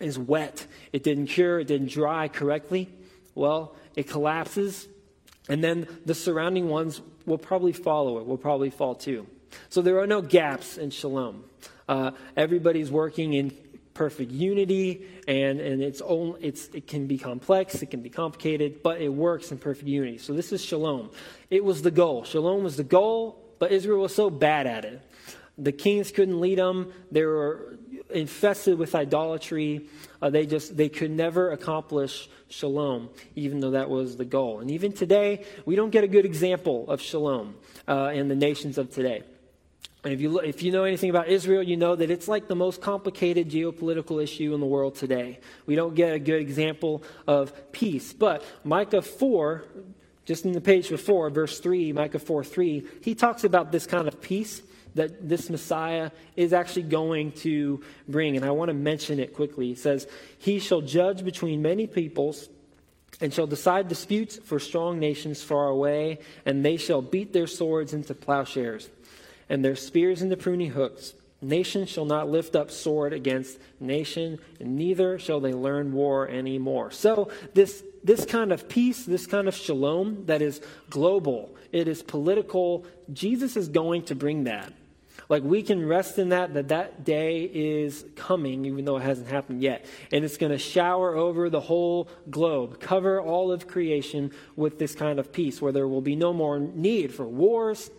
is 0.00 0.18
wet, 0.18 0.66
it 0.92 1.04
didn't 1.04 1.28
cure, 1.28 1.60
it 1.60 1.68
didn't 1.68 1.90
dry 1.90 2.26
correctly, 2.26 2.92
well, 3.36 3.76
it 3.94 4.08
collapses. 4.08 4.88
And 5.48 5.62
then 5.62 5.86
the 6.04 6.14
surrounding 6.16 6.68
ones 6.68 7.00
will 7.24 7.38
probably 7.38 7.72
follow 7.72 8.18
it, 8.18 8.26
will 8.26 8.36
probably 8.36 8.70
fall 8.70 8.96
too. 8.96 9.28
So 9.68 9.80
there 9.80 10.00
are 10.00 10.08
no 10.08 10.22
gaps 10.22 10.76
in 10.76 10.90
shalom. 10.90 11.44
Uh, 11.88 12.10
everybody's 12.36 12.90
working 12.90 13.34
in 13.34 13.52
perfect 13.94 14.32
unity, 14.32 15.06
and, 15.26 15.60
and 15.60 15.82
it's, 15.82 16.00
only, 16.02 16.42
it's, 16.42 16.66
it 16.74 16.86
can 16.86 17.06
be 17.06 17.16
complex, 17.16 17.80
it 17.80 17.86
can 17.86 18.02
be 18.02 18.10
complicated, 18.10 18.82
but 18.82 19.00
it 19.00 19.08
works 19.08 19.52
in 19.52 19.58
perfect 19.58 19.88
unity. 19.88 20.18
So 20.18 20.32
this 20.32 20.52
is 20.52 20.62
shalom. 20.62 21.10
It 21.48 21.64
was 21.64 21.82
the 21.82 21.90
goal. 21.90 22.24
Shalom 22.24 22.64
was 22.64 22.76
the 22.76 22.84
goal, 22.84 23.40
but 23.58 23.72
Israel 23.72 24.00
was 24.00 24.14
so 24.14 24.30
bad 24.30 24.66
at 24.66 24.84
it. 24.84 25.00
The 25.56 25.72
kings 25.72 26.10
couldn't 26.10 26.40
lead 26.40 26.58
them. 26.58 26.92
They 27.12 27.22
were 27.22 27.78
infested 28.10 28.76
with 28.76 28.94
idolatry. 28.94 29.88
Uh, 30.20 30.30
they 30.30 30.46
just 30.46 30.76
they 30.76 30.88
could 30.88 31.12
never 31.12 31.52
accomplish 31.52 32.28
shalom, 32.48 33.10
even 33.36 33.60
though 33.60 33.72
that 33.72 33.88
was 33.88 34.16
the 34.16 34.24
goal. 34.24 34.58
And 34.60 34.70
even 34.70 34.92
today, 34.92 35.44
we 35.64 35.76
don't 35.76 35.90
get 35.90 36.02
a 36.02 36.08
good 36.08 36.24
example 36.24 36.90
of 36.90 37.00
shalom 37.00 37.54
uh, 37.86 38.10
in 38.12 38.26
the 38.26 38.34
nations 38.34 38.78
of 38.78 38.92
today. 38.92 39.22
And 40.04 40.12
if 40.12 40.20
you, 40.20 40.38
if 40.40 40.62
you 40.62 40.70
know 40.70 40.84
anything 40.84 41.08
about 41.08 41.28
Israel, 41.28 41.62
you 41.62 41.78
know 41.78 41.96
that 41.96 42.10
it's 42.10 42.28
like 42.28 42.46
the 42.46 42.54
most 42.54 42.82
complicated 42.82 43.48
geopolitical 43.48 44.22
issue 44.22 44.52
in 44.52 44.60
the 44.60 44.66
world 44.66 44.96
today. 44.96 45.40
We 45.64 45.76
don't 45.76 45.94
get 45.94 46.12
a 46.12 46.18
good 46.18 46.42
example 46.42 47.02
of 47.26 47.72
peace. 47.72 48.12
But 48.12 48.44
Micah 48.64 49.00
4, 49.00 49.64
just 50.26 50.44
in 50.44 50.52
the 50.52 50.60
page 50.60 50.90
before, 50.90 51.30
verse 51.30 51.58
3, 51.58 51.94
Micah 51.94 52.18
4 52.18 52.44
3, 52.44 52.86
he 53.00 53.14
talks 53.14 53.44
about 53.44 53.72
this 53.72 53.86
kind 53.86 54.06
of 54.06 54.20
peace 54.20 54.60
that 54.94 55.26
this 55.26 55.48
Messiah 55.48 56.10
is 56.36 56.52
actually 56.52 56.82
going 56.82 57.32
to 57.32 57.82
bring. 58.06 58.36
And 58.36 58.44
I 58.44 58.50
want 58.50 58.68
to 58.68 58.74
mention 58.74 59.18
it 59.18 59.32
quickly. 59.32 59.68
He 59.68 59.74
says, 59.74 60.06
He 60.38 60.58
shall 60.58 60.82
judge 60.82 61.24
between 61.24 61.62
many 61.62 61.86
peoples 61.86 62.50
and 63.22 63.32
shall 63.32 63.46
decide 63.46 63.88
disputes 63.88 64.36
for 64.36 64.58
strong 64.58 64.98
nations 64.98 65.42
far 65.42 65.68
away, 65.68 66.18
and 66.44 66.62
they 66.62 66.76
shall 66.76 67.00
beat 67.00 67.32
their 67.32 67.46
swords 67.46 67.94
into 67.94 68.14
plowshares 68.14 68.90
and 69.48 69.64
their 69.64 69.76
spears 69.76 70.22
into 70.22 70.36
pruning 70.36 70.70
hooks. 70.70 71.14
Nation 71.40 71.86
shall 71.86 72.06
not 72.06 72.28
lift 72.28 72.56
up 72.56 72.70
sword 72.70 73.12
against 73.12 73.58
nation, 73.78 74.38
and 74.60 74.76
neither 74.76 75.18
shall 75.18 75.40
they 75.40 75.52
learn 75.52 75.92
war 75.92 76.26
anymore. 76.28 76.90
So, 76.90 77.30
this, 77.52 77.84
this 78.02 78.24
kind 78.24 78.50
of 78.52 78.68
peace, 78.68 79.04
this 79.04 79.26
kind 79.26 79.46
of 79.46 79.54
shalom 79.54 80.24
that 80.26 80.40
is 80.40 80.60
global, 80.88 81.54
it 81.70 81.86
is 81.86 82.02
political, 82.02 82.86
Jesus 83.12 83.56
is 83.56 83.68
going 83.68 84.04
to 84.04 84.14
bring 84.14 84.44
that. 84.44 84.72
Like 85.28 85.42
we 85.42 85.62
can 85.62 85.86
rest 85.86 86.18
in 86.18 86.30
that, 86.30 86.54
that 86.54 86.68
that 86.68 87.04
day 87.04 87.44
is 87.44 88.04
coming, 88.14 88.64
even 88.66 88.84
though 88.84 88.98
it 88.98 89.02
hasn't 89.02 89.28
happened 89.28 89.62
yet. 89.62 89.86
And 90.12 90.24
it's 90.24 90.36
going 90.36 90.52
to 90.52 90.58
shower 90.58 91.14
over 91.14 91.48
the 91.48 91.60
whole 91.60 92.08
globe, 92.30 92.80
cover 92.80 93.20
all 93.20 93.50
of 93.50 93.66
creation 93.66 94.32
with 94.56 94.78
this 94.78 94.94
kind 94.94 95.18
of 95.18 95.32
peace, 95.32 95.62
where 95.62 95.72
there 95.72 95.88
will 95.88 96.02
be 96.02 96.16
no 96.16 96.32
more 96.32 96.58
need 96.58 97.14
for 97.14 97.24
wars, 97.24 97.90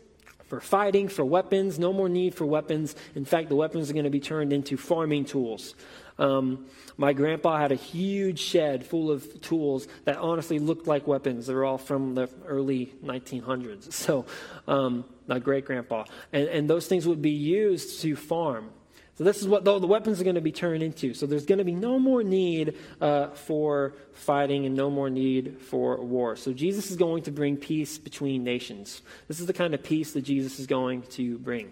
for 0.47 0.59
fighting, 0.59 1.07
for 1.07 1.25
weapons, 1.25 1.79
no 1.79 1.91
more 1.91 2.09
need 2.09 2.35
for 2.35 2.45
weapons. 2.45 2.95
In 3.15 3.25
fact, 3.25 3.49
the 3.49 3.55
weapons 3.55 3.89
are 3.89 3.93
going 3.93 4.05
to 4.05 4.11
be 4.11 4.19
turned 4.19 4.53
into 4.53 4.77
farming 4.77 5.25
tools. 5.25 5.75
Um, 6.17 6.67
my 6.97 7.13
grandpa 7.13 7.57
had 7.57 7.71
a 7.71 7.75
huge 7.75 8.39
shed 8.39 8.85
full 8.85 9.11
of 9.11 9.41
tools 9.41 9.87
that 10.05 10.17
honestly 10.17 10.59
looked 10.59 10.87
like 10.87 11.07
weapons. 11.07 11.47
They're 11.47 11.65
all 11.65 11.77
from 11.77 12.15
the 12.15 12.29
early 12.45 12.93
1900s. 13.03 13.91
So, 14.05 14.25
um, 14.67 15.03
my 15.27 15.39
great 15.39 15.65
grandpa. 15.65 16.05
And, 16.31 16.47
and 16.47 16.69
those 16.69 16.87
things 16.87 17.07
would 17.07 17.21
be 17.21 17.31
used 17.31 18.01
to 18.01 18.15
farm. 18.15 18.69
So 19.17 19.23
this 19.23 19.41
is 19.41 19.47
what 19.47 19.63
the, 19.63 19.79
the 19.79 19.87
weapons 19.87 20.19
are 20.19 20.25
going 20.25 20.35
to 20.35 20.41
be 20.41 20.51
turned 20.51 20.83
into. 20.83 21.13
So 21.13 21.25
there's 21.25 21.45
going 21.45 21.59
to 21.59 21.63
be 21.63 21.75
no 21.75 21.99
more 21.99 22.21
need 22.21 22.75
uh, 22.99 23.27
for 23.29 23.93
fighting 24.11 24.65
and 24.65 24.75
no 24.75 24.89
more 24.89 25.09
need 25.09 25.61
for 25.61 26.03
war. 26.03 26.35
So 26.35 26.51
Jesus 26.51 26.91
is 26.91 26.97
going 26.97 27.23
to 27.23 27.31
bring 27.31 27.55
peace 27.55 27.97
between 27.97 28.43
nations. 28.43 29.01
This 29.29 29.39
is 29.39 29.45
the 29.45 29.53
kind 29.53 29.73
of 29.73 29.81
peace 29.83 30.11
that 30.13 30.23
Jesus 30.23 30.59
is 30.59 30.67
going 30.67 31.03
to 31.03 31.37
bring. 31.37 31.71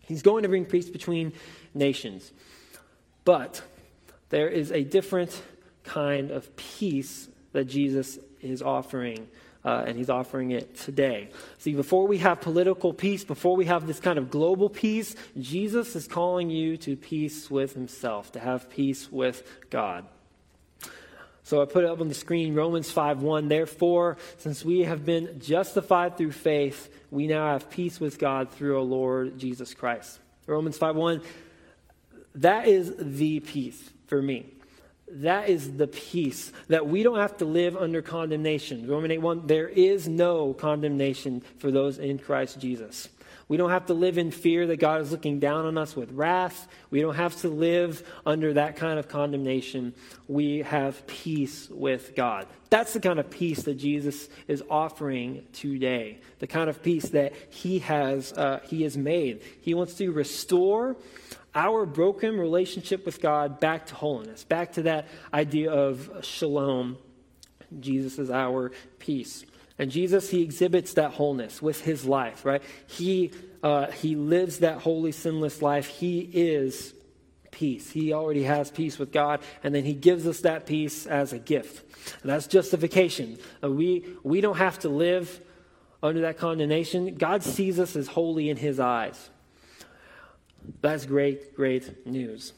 He's 0.00 0.22
going 0.22 0.42
to 0.42 0.48
bring 0.48 0.64
peace 0.64 0.88
between 0.88 1.32
nations. 1.72 2.32
But 3.24 3.62
there 4.30 4.48
is 4.48 4.72
a 4.72 4.82
different 4.82 5.40
kind 5.84 6.32
of 6.32 6.56
peace 6.56 7.28
that 7.52 7.66
Jesus 7.66 8.18
is 8.40 8.60
offering 8.60 9.28
uh, 9.64 9.84
and 9.86 9.96
he's 9.96 10.10
offering 10.10 10.50
it 10.50 10.76
today. 10.76 11.30
See, 11.58 11.74
before 11.74 12.06
we 12.06 12.18
have 12.18 12.40
political 12.40 12.92
peace, 12.92 13.24
before 13.24 13.56
we 13.56 13.66
have 13.66 13.86
this 13.86 14.00
kind 14.00 14.18
of 14.18 14.30
global 14.30 14.68
peace, 14.68 15.14
Jesus 15.38 15.94
is 15.94 16.08
calling 16.08 16.50
you 16.50 16.76
to 16.78 16.96
peace 16.96 17.50
with 17.50 17.74
himself, 17.74 18.32
to 18.32 18.40
have 18.40 18.68
peace 18.68 19.10
with 19.10 19.42
God. 19.70 20.04
So 21.44 21.60
I 21.60 21.64
put 21.64 21.84
it 21.84 21.90
up 21.90 22.00
on 22.00 22.08
the 22.08 22.14
screen 22.14 22.54
Romans 22.54 22.90
5 22.90 23.22
1. 23.22 23.48
Therefore, 23.48 24.16
since 24.38 24.64
we 24.64 24.80
have 24.80 25.04
been 25.04 25.40
justified 25.40 26.16
through 26.16 26.32
faith, 26.32 26.88
we 27.10 27.26
now 27.26 27.52
have 27.52 27.68
peace 27.70 28.00
with 28.00 28.18
God 28.18 28.50
through 28.50 28.76
our 28.76 28.82
Lord 28.82 29.38
Jesus 29.38 29.74
Christ. 29.74 30.18
Romans 30.46 30.78
5 30.78 30.96
1. 30.96 31.20
That 32.36 32.66
is 32.66 32.94
the 32.96 33.40
peace 33.40 33.90
for 34.06 34.22
me 34.22 34.46
that 35.16 35.48
is 35.48 35.76
the 35.76 35.86
peace 35.86 36.52
that 36.68 36.86
we 36.86 37.02
don't 37.02 37.18
have 37.18 37.36
to 37.38 37.44
live 37.44 37.76
under 37.76 38.02
condemnation. 38.02 38.88
Romans 38.88 39.12
8 39.12 39.18
1, 39.18 39.46
there 39.46 39.68
is 39.68 40.08
no 40.08 40.54
condemnation 40.54 41.42
for 41.58 41.70
those 41.70 41.98
in 41.98 42.18
Christ 42.18 42.58
Jesus. 42.58 43.08
We 43.48 43.58
don't 43.58 43.70
have 43.70 43.86
to 43.86 43.94
live 43.94 44.16
in 44.16 44.30
fear 44.30 44.66
that 44.68 44.78
God 44.78 45.02
is 45.02 45.10
looking 45.10 45.38
down 45.38 45.66
on 45.66 45.76
us 45.76 45.94
with 45.94 46.12
wrath. 46.12 46.66
We 46.90 47.02
don't 47.02 47.16
have 47.16 47.38
to 47.42 47.48
live 47.48 48.02
under 48.24 48.54
that 48.54 48.76
kind 48.76 48.98
of 48.98 49.08
condemnation. 49.08 49.94
We 50.26 50.62
have 50.62 51.06
peace 51.06 51.68
with 51.68 52.14
God. 52.14 52.46
That's 52.70 52.94
the 52.94 53.00
kind 53.00 53.18
of 53.18 53.28
peace 53.28 53.64
that 53.64 53.74
Jesus 53.74 54.30
is 54.48 54.62
offering 54.70 55.44
today. 55.52 56.20
The 56.38 56.46
kind 56.46 56.70
of 56.70 56.82
peace 56.82 57.10
that 57.10 57.34
He 57.50 57.80
has 57.80 58.32
uh, 58.32 58.60
He 58.64 58.84
has 58.84 58.96
made. 58.96 59.42
He 59.60 59.74
wants 59.74 59.94
to 59.94 60.10
restore 60.12 60.96
our 61.54 61.84
broken 61.84 62.38
relationship 62.38 63.04
with 63.04 63.20
God 63.20 63.60
back 63.60 63.86
to 63.86 63.94
holiness, 63.94 64.44
back 64.44 64.72
to 64.74 64.82
that 64.82 65.08
idea 65.32 65.70
of 65.70 66.10
shalom. 66.22 66.98
Jesus 67.80 68.18
is 68.18 68.30
our 68.30 68.72
peace. 68.98 69.44
And 69.78 69.90
Jesus, 69.90 70.30
he 70.30 70.42
exhibits 70.42 70.94
that 70.94 71.12
wholeness 71.12 71.60
with 71.60 71.80
his 71.82 72.04
life, 72.04 72.44
right? 72.44 72.62
He, 72.86 73.32
uh, 73.62 73.90
he 73.90 74.16
lives 74.16 74.58
that 74.58 74.78
holy, 74.78 75.12
sinless 75.12 75.62
life. 75.62 75.86
He 75.86 76.20
is 76.20 76.94
peace. 77.50 77.90
He 77.90 78.12
already 78.12 78.44
has 78.44 78.70
peace 78.70 78.98
with 78.98 79.12
God, 79.12 79.40
and 79.62 79.74
then 79.74 79.84
he 79.84 79.94
gives 79.94 80.26
us 80.26 80.40
that 80.40 80.66
peace 80.66 81.06
as 81.06 81.32
a 81.32 81.38
gift. 81.38 81.84
And 82.22 82.30
that's 82.30 82.46
justification. 82.46 83.38
Uh, 83.62 83.70
we, 83.70 84.06
we 84.22 84.40
don't 84.40 84.58
have 84.58 84.78
to 84.80 84.88
live 84.88 85.40
under 86.02 86.22
that 86.22 86.38
condemnation. 86.38 87.14
God 87.14 87.42
sees 87.42 87.78
us 87.78 87.94
as 87.94 88.08
holy 88.08 88.50
in 88.50 88.56
his 88.56 88.80
eyes. 88.80 89.30
That's 90.80 91.06
great, 91.06 91.54
great 91.54 92.06
news. 92.06 92.52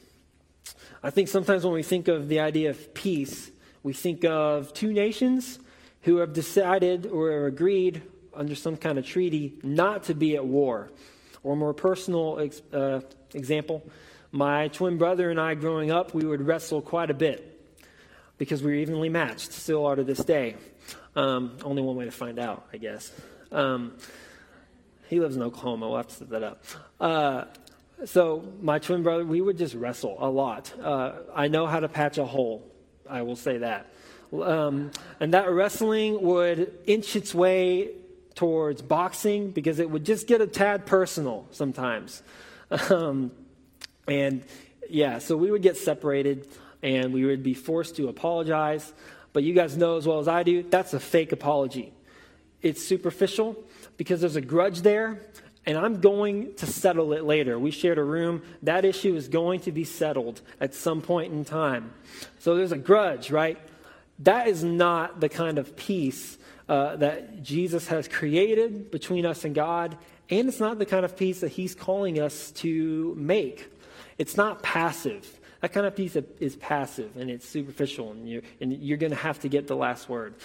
I 1.03 1.09
think 1.09 1.27
sometimes 1.27 1.63
when 1.63 1.73
we 1.73 1.83
think 1.83 2.07
of 2.07 2.27
the 2.27 2.39
idea 2.39 2.71
of 2.71 2.93
peace, 2.93 3.51
we 3.83 3.93
think 3.93 4.25
of 4.25 4.73
two 4.73 4.91
nations 4.91 5.59
who 6.01 6.17
have 6.17 6.33
decided 6.33 7.05
or 7.05 7.45
agreed 7.45 8.01
under 8.33 8.55
some 8.55 8.77
kind 8.77 8.97
of 8.97 9.05
treaty 9.05 9.53
not 9.63 10.03
to 10.03 10.13
be 10.13 10.35
at 10.35 10.45
war. 10.45 10.91
Or 11.43 11.53
a 11.53 11.55
more 11.55 11.73
personal 11.73 12.49
uh, 12.73 13.01
example, 13.33 13.87
my 14.31 14.67
twin 14.69 14.97
brother 14.97 15.29
and 15.29 15.39
I 15.39 15.53
growing 15.53 15.91
up, 15.91 16.13
we 16.13 16.25
would 16.25 16.41
wrestle 16.41 16.81
quite 16.81 17.11
a 17.11 17.13
bit 17.13 17.51
because 18.37 18.61
we 18.61 18.71
were 18.71 18.77
evenly 18.77 19.09
matched, 19.09 19.51
still 19.51 19.85
are 19.85 19.95
to 19.95 20.03
this 20.03 20.23
day. 20.23 20.55
Um, 21.15 21.57
only 21.63 21.81
one 21.81 21.95
way 21.95 22.05
to 22.05 22.11
find 22.11 22.39
out, 22.39 22.67
I 22.73 22.77
guess. 22.77 23.11
Um, 23.51 23.93
he 25.07 25.19
lives 25.19 25.35
in 25.35 25.43
Oklahoma. 25.43 25.87
We'll 25.87 25.97
have 25.97 26.07
to 26.07 26.15
set 26.15 26.29
that 26.29 26.43
up. 26.43 26.63
Uh, 26.99 27.45
so 28.03 28.43
my 28.61 28.79
twin 28.79 29.03
brother, 29.03 29.25
we 29.25 29.39
would 29.39 29.57
just 29.57 29.73
wrestle 29.73 30.17
a 30.19 30.29
lot. 30.29 30.73
Uh, 30.79 31.13
I 31.33 31.47
know 31.47 31.65
how 31.65 31.79
to 31.79 31.87
patch 31.87 32.17
a 32.17 32.25
hole. 32.25 32.69
I 33.09 33.21
will 33.21 33.35
say 33.35 33.59
that. 33.59 33.87
Um, 34.33 34.91
and 35.19 35.33
that 35.33 35.49
wrestling 35.49 36.21
would 36.21 36.73
inch 36.85 37.15
its 37.15 37.33
way 37.33 37.91
towards 38.33 38.81
boxing 38.81 39.51
because 39.51 39.79
it 39.79 39.89
would 39.89 40.05
just 40.05 40.27
get 40.27 40.41
a 40.41 40.47
tad 40.47 40.85
personal 40.85 41.47
sometimes. 41.51 42.21
Um, 42.89 43.31
and 44.07 44.43
yeah, 44.89 45.19
so 45.19 45.37
we 45.37 45.51
would 45.51 45.61
get 45.61 45.77
separated 45.77 46.47
and 46.83 47.13
we 47.13 47.25
would 47.25 47.43
be 47.43 47.53
forced 47.53 47.95
to 47.95 48.09
apologize. 48.09 48.91
But 49.33 49.43
you 49.43 49.53
guys 49.53 49.77
know 49.77 49.97
as 49.97 50.07
well 50.07 50.19
as 50.19 50.27
I 50.27 50.43
do, 50.43 50.63
that's 50.63 50.93
a 50.93 50.99
fake 50.99 51.31
apology. 51.31 51.93
It's 52.61 52.83
superficial 52.83 53.55
because 53.97 54.21
there's 54.21 54.35
a 54.35 54.41
grudge 54.41 54.81
there, 54.81 55.21
and 55.65 55.77
I'm 55.77 55.99
going 55.99 56.53
to 56.55 56.65
settle 56.65 57.13
it 57.13 57.23
later. 57.23 57.57
We 57.57 57.71
shared 57.71 57.97
a 57.97 58.03
room. 58.03 58.43
That 58.63 58.85
issue 58.85 59.15
is 59.15 59.27
going 59.27 59.61
to 59.61 59.71
be 59.71 59.83
settled 59.83 60.41
at 60.61 60.73
some 60.73 61.01
point 61.01 61.33
in 61.33 61.43
time. 61.45 61.93
So 62.39 62.55
there's 62.55 62.71
a 62.71 62.77
grudge, 62.77 63.31
right? 63.31 63.57
That 64.19 64.47
is 64.47 64.63
not 64.63 65.19
the 65.19 65.29
kind 65.29 65.57
of 65.57 65.75
peace 65.75 66.37
uh, 66.69 66.95
that 66.97 67.43
Jesus 67.43 67.87
has 67.87 68.07
created 68.07 68.89
between 68.91 69.25
us 69.25 69.45
and 69.45 69.53
God, 69.53 69.97
and 70.29 70.47
it's 70.47 70.59
not 70.59 70.79
the 70.79 70.85
kind 70.85 71.05
of 71.05 71.15
peace 71.15 71.41
that 71.41 71.51
He's 71.51 71.75
calling 71.75 72.19
us 72.19 72.51
to 72.51 73.13
make. 73.17 73.71
It's 74.17 74.37
not 74.37 74.63
passive. 74.63 75.39
That 75.61 75.73
kind 75.73 75.85
of 75.85 75.95
peace 75.95 76.15
is 76.39 76.55
passive 76.55 77.17
and 77.17 77.29
it's 77.29 77.47
superficial, 77.47 78.11
and 78.11 78.29
you're, 78.29 78.41
and 78.61 78.73
you're 78.73 78.97
going 78.97 79.11
to 79.11 79.17
have 79.17 79.39
to 79.41 79.49
get 79.49 79.67
the 79.67 79.75
last 79.75 80.09
word. 80.09 80.35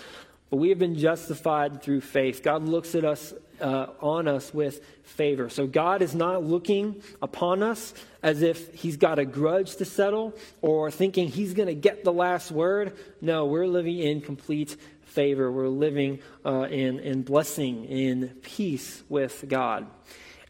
But 0.51 0.57
we 0.57 0.69
have 0.71 0.79
been 0.79 0.97
justified 0.97 1.83
through 1.83 2.01
faith. 2.01 2.43
God 2.43 2.65
looks 2.65 2.95
at 2.95 3.05
us, 3.05 3.33
uh, 3.61 3.89
on 4.01 4.29
us 4.29 4.53
with 4.53 4.85
favor. 5.03 5.49
So 5.49 5.67
God 5.67 6.03
is 6.03 6.15
not 6.15 6.45
looking 6.45 7.03
upon 7.21 7.63
us 7.63 7.95
as 8.23 8.43
if 8.43 8.75
He's 8.75 8.97
got 8.97 9.19
a 9.19 9.25
grudge 9.25 9.77
to 9.77 9.85
settle 9.85 10.35
or 10.63 10.91
thinking 10.91 11.29
He's 11.29 11.55
going 11.55 11.69
to 11.69 11.75
get 11.75 12.05
the 12.05 12.13
last 12.13 12.51
word. 12.51 12.97
No, 13.21 13.47
we're 13.47 13.67
living 13.67 13.99
in 13.99 14.21
complete 14.21 14.77
favor. 15.03 15.51
We're 15.51 15.69
living 15.69 16.21
uh, 16.45 16.69
in, 16.71 17.01
in 17.01 17.23
blessing, 17.23 17.85
in 17.85 18.29
peace 18.43 19.03
with 19.09 19.45
God. 19.49 19.87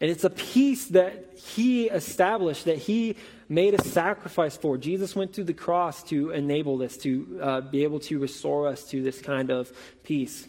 And 0.00 0.10
it's 0.10 0.24
a 0.24 0.30
peace 0.30 0.86
that 0.86 1.36
He 1.36 1.88
established, 1.88 2.64
that 2.64 2.78
He 2.78 3.16
made 3.48 3.74
a 3.74 3.82
sacrifice 3.82 4.56
for. 4.56 4.78
Jesus 4.78 5.14
went 5.14 5.34
to 5.34 5.44
the 5.44 5.52
cross 5.52 6.02
to 6.04 6.30
enable 6.30 6.78
this, 6.78 6.96
to 6.98 7.40
uh, 7.42 7.60
be 7.60 7.82
able 7.82 8.00
to 8.00 8.18
restore 8.18 8.68
us 8.68 8.84
to 8.90 9.02
this 9.02 9.20
kind 9.20 9.50
of 9.50 9.72
peace. 10.04 10.48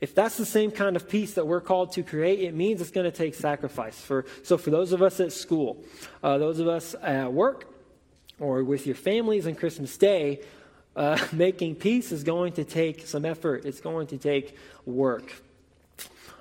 If 0.00 0.14
that's 0.14 0.36
the 0.36 0.46
same 0.46 0.70
kind 0.70 0.94
of 0.94 1.08
peace 1.08 1.34
that 1.34 1.46
we're 1.46 1.60
called 1.60 1.92
to 1.92 2.02
create, 2.02 2.40
it 2.40 2.54
means 2.54 2.80
it's 2.80 2.90
going 2.90 3.10
to 3.10 3.16
take 3.16 3.34
sacrifice. 3.34 4.00
For, 4.00 4.26
so, 4.44 4.56
for 4.56 4.70
those 4.70 4.92
of 4.92 5.02
us 5.02 5.18
at 5.18 5.32
school, 5.32 5.82
uh, 6.22 6.38
those 6.38 6.60
of 6.60 6.68
us 6.68 6.94
at 7.02 7.32
work, 7.32 7.72
or 8.38 8.62
with 8.62 8.86
your 8.86 8.94
families 8.94 9.46
on 9.46 9.56
Christmas 9.56 9.96
Day, 9.96 10.40
uh, 10.94 11.18
making 11.32 11.76
peace 11.76 12.12
is 12.12 12.22
going 12.22 12.52
to 12.54 12.64
take 12.64 13.06
some 13.06 13.24
effort. 13.24 13.64
It's 13.64 13.80
going 13.80 14.06
to 14.08 14.18
take 14.18 14.56
work. 14.86 15.32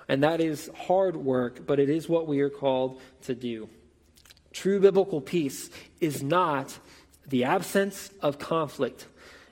And 0.08 0.24
that 0.24 0.40
is 0.40 0.70
hard 0.76 1.16
work, 1.16 1.66
but 1.66 1.80
it 1.80 1.90
is 1.90 2.08
what 2.08 2.28
we 2.28 2.42
are 2.42 2.50
called 2.50 3.02
to 3.24 3.36
do. 3.36 3.70
True 4.54 4.80
biblical 4.80 5.20
peace 5.20 5.70
is 6.00 6.24
not 6.24 6.78
the 7.28 7.44
absence 7.44 8.10
of 8.22 8.40
conflict, 8.40 9.06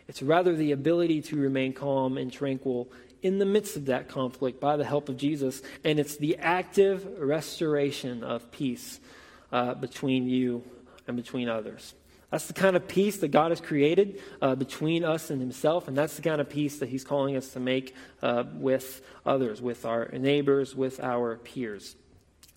it's 0.07 0.21
rather 0.21 0.55
the 0.55 0.71
ability 0.71 1.21
to 1.23 1.35
remain 1.35 1.73
calm 1.73 2.17
and 2.17 2.31
tranquil 2.31 2.87
in 3.25 3.39
the 3.39 3.45
midst 3.45 3.75
of 3.75 3.88
that 3.88 4.07
conflict 4.07 4.59
by 4.59 4.77
the 4.77 4.85
help 4.85 5.09
of 5.09 5.17
Jesus. 5.17 5.63
And 5.83 5.99
it's 5.99 6.17
the 6.17 6.38
active 6.38 7.19
restoration 7.19 8.23
of 8.23 8.51
peace 8.51 8.99
uh, 9.51 9.73
between 9.73 10.29
you 10.29 10.63
and 11.07 11.17
between 11.17 11.49
others. 11.49 11.95
That's 12.29 12.45
the 12.45 12.53
kind 12.53 12.75
of 12.75 12.88
peace 12.88 13.17
that 13.17 13.29
God 13.29 13.49
has 13.49 13.59
created 13.59 14.21
uh, 14.43 14.53
between 14.53 15.03
us 15.03 15.31
and 15.31 15.41
Himself, 15.41 15.88
and 15.88 15.97
that's 15.97 16.15
the 16.15 16.21
kind 16.21 16.39
of 16.39 16.49
peace 16.49 16.77
that 16.79 16.89
He's 16.89 17.03
calling 17.03 17.35
us 17.35 17.49
to 17.53 17.59
make 17.59 17.95
uh, 18.21 18.43
with 18.53 19.01
others, 19.25 19.59
with 19.59 19.85
our 19.85 20.07
neighbors, 20.09 20.75
with 20.75 20.99
our 20.99 21.38
peers. 21.38 21.95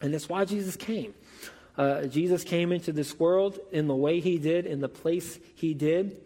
And 0.03 0.13
that's 0.13 0.29
why 0.29 0.45
Jesus 0.45 0.77
came. 0.77 1.15
Uh, 1.79 2.03
Jesus 2.07 2.45
came 2.45 2.73
into 2.73 2.93
this 2.93 3.19
world 3.19 3.59
in 3.73 3.87
the 3.87 3.97
way 3.97 4.21
He 4.21 4.37
did, 4.39 4.67
in 4.67 4.81
the 4.81 4.89
place 4.89 5.39
He 5.55 5.73
did, 5.73 6.21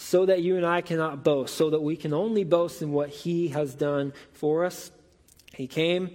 so 0.00 0.24
that 0.26 0.42
you 0.42 0.56
and 0.56 0.64
I 0.64 0.80
cannot 0.80 1.24
boast, 1.24 1.56
so 1.56 1.70
that 1.70 1.80
we 1.80 1.96
can 1.96 2.14
only 2.14 2.44
boast 2.44 2.82
in 2.82 2.92
what 2.92 3.08
He 3.08 3.48
has 3.48 3.74
done 3.74 4.12
for 4.32 4.64
us. 4.64 4.92
He 5.52 5.66
came. 5.66 6.14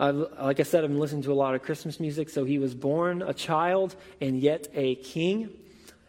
like 0.00 0.58
I 0.58 0.64
said, 0.64 0.82
I've 0.82 0.90
been 0.90 0.98
listening 0.98 1.22
to 1.22 1.32
a 1.32 1.34
lot 1.34 1.54
of 1.54 1.62
Christmas 1.62 2.00
music. 2.00 2.28
So 2.28 2.44
he 2.44 2.58
was 2.58 2.74
born 2.74 3.22
a 3.22 3.32
child 3.32 3.94
and 4.20 4.40
yet 4.40 4.66
a 4.74 4.96
king. 4.96 5.50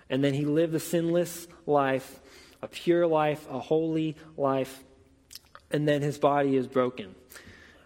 And 0.10 0.23
then 0.23 0.34
he 0.34 0.45
lived 0.45 0.73
a 0.73 0.79
sinless 0.79 1.47
life, 1.67 2.19
a 2.63 2.67
pure 2.67 3.05
life, 3.05 3.47
a 3.51 3.60
holy 3.60 4.15
life. 4.36 4.84
And 5.69 5.88
then 5.88 6.01
his 6.01 6.17
body 6.17 6.55
is 6.55 6.65
broken. 6.65 7.13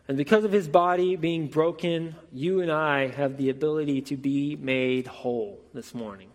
And 0.08 0.16
because 0.16 0.46
of 0.46 0.54
his 0.54 0.70
body 0.70 1.18
being 1.18 1.48
broken, 1.48 2.16
you 2.32 2.62
and 2.62 2.72
I 2.72 3.08
have 3.08 3.36
the 3.36 3.50
ability 3.50 4.02
to 4.04 4.16
be 4.16 4.56
made 4.56 5.08
whole 5.08 5.60
this 5.74 5.94
morning. 5.94 6.30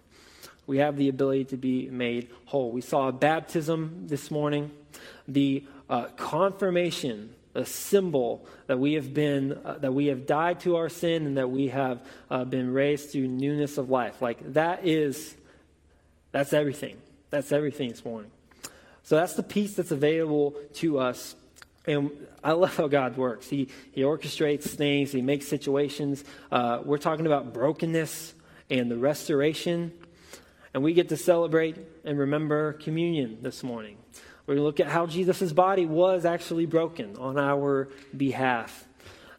We 0.66 0.78
have 0.78 0.96
the 0.96 1.08
ability 1.08 1.46
to 1.46 1.56
be 1.56 1.88
made 1.88 2.28
whole. 2.46 2.70
We 2.70 2.80
saw 2.80 3.08
a 3.08 3.12
baptism 3.12 4.06
this 4.06 4.30
morning, 4.30 4.70
the 5.26 5.64
uh, 5.88 6.06
confirmation, 6.16 7.34
a 7.54 7.64
symbol 7.64 8.46
that 8.66 8.78
we 8.78 8.94
have 8.94 9.12
been, 9.12 9.58
uh, 9.64 9.78
that 9.78 9.92
we 9.92 10.06
have 10.06 10.26
died 10.26 10.60
to 10.60 10.76
our 10.76 10.88
sin 10.88 11.26
and 11.26 11.36
that 11.36 11.50
we 11.50 11.68
have 11.68 12.00
uh, 12.30 12.44
been 12.44 12.72
raised 12.72 13.12
to 13.12 13.26
newness 13.26 13.78
of 13.78 13.90
life. 13.90 14.22
Like 14.22 14.52
that 14.52 14.86
is 14.86 15.34
that's 16.32 16.52
everything. 16.52 16.96
That's 17.30 17.52
everything 17.52 17.90
this 17.90 18.04
morning. 18.04 18.30
So 19.02 19.16
that's 19.16 19.34
the 19.34 19.42
peace 19.42 19.74
that's 19.74 19.90
available 19.90 20.54
to 20.74 20.98
us. 20.98 21.34
And 21.86 22.10
I 22.44 22.52
love 22.52 22.76
how 22.76 22.88
God 22.88 23.16
works. 23.16 23.48
He, 23.48 23.68
he 23.92 24.02
orchestrates 24.02 24.64
things, 24.64 25.12
He 25.12 25.22
makes 25.22 25.48
situations. 25.48 26.24
Uh, 26.52 26.80
we're 26.84 26.98
talking 26.98 27.26
about 27.26 27.52
brokenness 27.52 28.34
and 28.68 28.90
the 28.90 28.96
restoration. 28.96 29.92
And 30.72 30.82
we 30.82 30.92
get 30.92 31.08
to 31.08 31.16
celebrate 31.16 31.76
and 32.04 32.18
remember 32.18 32.74
communion 32.74 33.38
this 33.42 33.62
morning. 33.62 33.96
We're 34.46 34.54
going 34.54 34.62
to 34.62 34.66
look 34.66 34.80
at 34.80 34.88
how 34.88 35.06
Jesus' 35.06 35.52
body 35.52 35.86
was 35.86 36.24
actually 36.24 36.66
broken 36.66 37.16
on 37.16 37.38
our 37.38 37.88
behalf. 38.16 38.86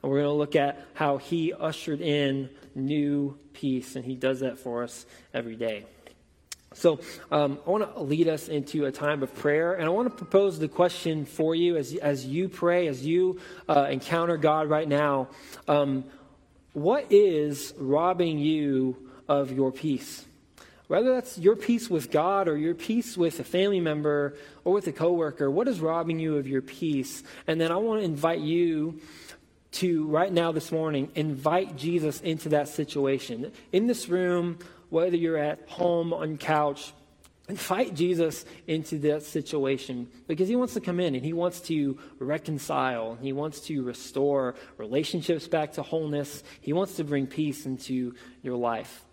And 0.02 0.12
we're 0.12 0.20
going 0.20 0.34
to 0.34 0.38
look 0.38 0.56
at 0.56 0.86
how 0.94 1.18
He 1.18 1.54
ushered 1.54 2.02
in 2.02 2.50
new 2.76 3.38
peace, 3.54 3.96
and 3.96 4.04
He 4.04 4.16
does 4.16 4.42
that 4.42 4.60
for 4.60 4.84
us 4.84 5.06
every 5.34 5.56
day. 5.56 5.86
So 6.74 7.02
um, 7.32 7.60
I 7.68 7.70
want 7.70 7.96
to 7.96 8.02
lead 8.02 8.30
us 8.30 8.48
into 8.48 8.86
a 8.86 8.92
time 8.92 9.24
of 9.24 9.36
prayer, 9.36 9.74
and 9.74 9.86
I 9.86 9.90
want 9.90 10.10
to 10.10 10.16
propose 10.16 10.58
the 10.58 10.70
question 10.70 11.26
for 11.26 11.54
you 11.54 11.76
as, 11.76 11.94
as 11.96 12.26
you 12.26 12.48
pray, 12.48 12.88
as 12.88 13.06
you 13.06 13.40
uh, 13.68 13.88
encounter 13.90 14.38
God 14.38 14.70
right 14.70 14.88
now. 14.88 15.28
Um, 15.68 16.06
what 16.74 17.08
is 17.10 17.74
robbing 17.78 18.40
you 18.40 18.96
of 19.28 19.52
your 19.52 19.74
peace? 19.74 20.26
Whether 20.92 21.14
that's 21.14 21.38
your 21.38 21.56
peace 21.56 21.90
with 21.90 22.12
God 22.12 22.50
or 22.50 22.58
your 22.58 22.76
peace 22.76 23.16
with 23.16 23.40
a 23.40 23.46
family 23.46 23.80
member 23.80 24.36
or 24.66 24.74
with 24.74 24.88
a 24.88 24.92
coworker, 24.92 25.50
what 25.50 25.70
is 25.70 25.80
robbing 25.80 26.20
you 26.20 26.36
of 26.36 26.50
your 26.50 26.62
peace? 26.62 27.24
And 27.48 27.62
then 27.62 27.72
I 27.72 27.78
want 27.78 28.02
to 28.02 28.04
invite 28.04 28.42
you 28.42 29.00
to, 29.72 30.06
right 30.08 30.34
now 30.34 30.52
this 30.52 30.70
morning, 30.70 31.10
invite 31.16 31.78
Jesus 31.78 32.20
into 32.20 32.50
that 32.50 32.68
situation. 32.68 33.54
In 33.72 33.88
this 33.88 34.10
room, 34.10 34.60
whether 34.90 35.16
you're 35.16 35.38
at 35.38 35.62
home 35.70 36.12
on 36.12 36.38
couch, 36.38 36.92
invite 37.48 37.96
Jesus 37.96 38.44
into 38.68 39.00
that 39.00 39.24
situation 39.24 40.10
because 40.28 40.50
he 40.50 40.58
wants 40.58 40.74
to 40.74 40.82
come 40.82 41.00
in 41.00 41.16
and 41.16 41.24
he 41.24 41.32
wants 41.32 41.62
to 41.62 41.98
reconcile. 42.20 43.18
He 43.22 43.32
wants 43.32 43.62
to 43.62 43.82
restore 43.82 44.56
relationships 44.76 45.48
back 45.48 45.72
to 45.76 45.84
wholeness. 45.84 46.44
He 46.60 46.74
wants 46.74 46.96
to 46.96 47.06
bring 47.06 47.28
peace 47.28 47.66
into 47.66 48.14
your 48.44 48.58
life. 48.58 49.06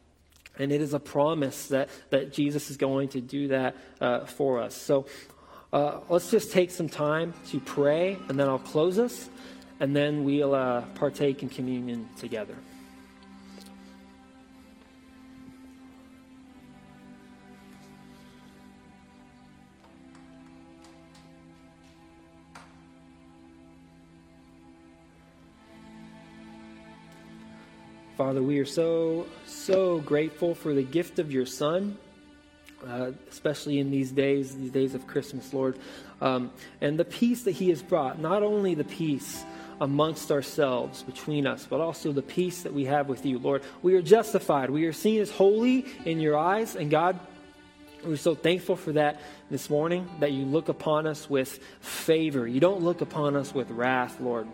And 0.59 0.73
it 0.73 0.81
is 0.81 0.94
a 0.94 1.01
promise 1.01 1.68
that, 1.68 1.88
that 2.11 2.33
Jesus 2.33 2.71
is 2.71 2.77
going 2.77 3.09
to 3.11 3.21
do 3.21 3.49
that 3.49 3.77
uh, 4.01 4.27
for 4.27 4.61
us. 4.61 4.75
So 4.75 5.07
uh, 5.73 6.01
let's 6.09 6.31
just 6.31 6.53
take 6.53 6.71
some 6.71 6.88
time 6.88 7.35
to 7.51 7.61
pray, 7.61 8.18
and 8.29 8.38
then 8.38 8.49
I'll 8.49 8.59
close 8.59 8.99
us, 8.99 9.29
and 9.81 9.94
then 9.94 10.25
we'll 10.25 10.55
uh, 10.55 10.83
partake 10.94 11.42
in 11.42 11.49
communion 11.49 12.09
together. 12.18 12.57
Father, 28.18 28.42
we 28.42 28.59
are 28.59 28.64
so, 28.64 29.28
so 29.46 30.00
grateful 30.00 30.52
for 30.52 30.74
the 30.74 30.83
gift 30.83 31.20
of 31.20 31.31
your 31.31 31.46
Son, 31.46 31.96
uh, 32.85 33.12
especially 33.31 33.78
in 33.78 33.92
these 33.92 34.11
days, 34.11 34.57
these 34.57 34.72
days 34.72 34.96
of 34.96 35.07
Christmas, 35.07 35.54
Lord, 35.54 35.78
um, 36.20 36.50
and 36.81 36.98
the 36.98 37.04
peace 37.04 37.44
that 37.44 37.52
he 37.52 37.68
has 37.68 37.81
brought. 37.81 38.18
Not 38.18 38.42
only 38.42 38.74
the 38.74 38.83
peace 38.83 39.44
amongst 39.81 40.33
ourselves, 40.33 41.04
between 41.04 41.46
us, 41.46 41.64
but 41.70 41.81
also 41.81 42.11
the 42.11 42.20
peace 42.20 42.62
that 42.62 42.74
we 42.74 42.87
have 42.87 43.09
with 43.09 43.24
you, 43.24 43.38
Lord. 43.38 43.62
We 43.83 43.94
are 43.94 44.02
justified. 44.02 44.68
We 44.68 44.87
are 44.87 44.92
seen 44.92 45.20
as 45.20 45.31
holy 45.31 45.87
in 46.04 46.18
your 46.18 46.37
eyes, 46.37 46.74
and 46.74 46.90
God, 46.90 47.20
we're 48.04 48.16
so 48.16 48.35
thankful 48.35 48.74
for 48.74 48.90
that 48.94 49.20
this 49.48 49.70
morning, 49.70 50.11
that 50.18 50.33
you 50.33 50.44
look 50.44 50.68
upon 50.68 51.07
us 51.07 51.31
with 51.31 51.61
favor. 51.78 52.48
You 52.48 52.59
don't 52.59 52.83
look 52.83 53.00
upon 53.00 53.37
us 53.37 53.54
with 53.54 53.70
wrath, 53.70 54.18
Lord. 54.18 54.48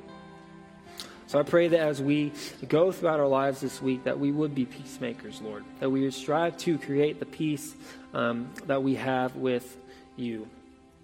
So 1.35 1.41
I 1.41 1.43
pray 1.43 1.67
that 1.67 1.81
as 1.81 2.01
we 2.01 2.31
go 2.69 2.93
throughout 2.93 3.19
our 3.19 3.27
lives 3.27 3.61
this 3.61 3.83
week, 3.83 4.05
that 4.05 4.21
we 4.21 4.31
would 4.31 4.55
be 4.55 4.67
peacemakers, 4.67 5.41
Lord, 5.41 5.65
that 5.81 5.91
we 5.91 6.03
would 6.03 6.15
strive 6.15 6.57
to 6.59 6.79
create 6.79 7.19
the 7.19 7.27
peace 7.27 7.75
um, 8.13 8.53
that 8.67 8.85
we 8.85 8.95
have 8.95 9.35
with 9.35 9.77
you. 10.15 10.47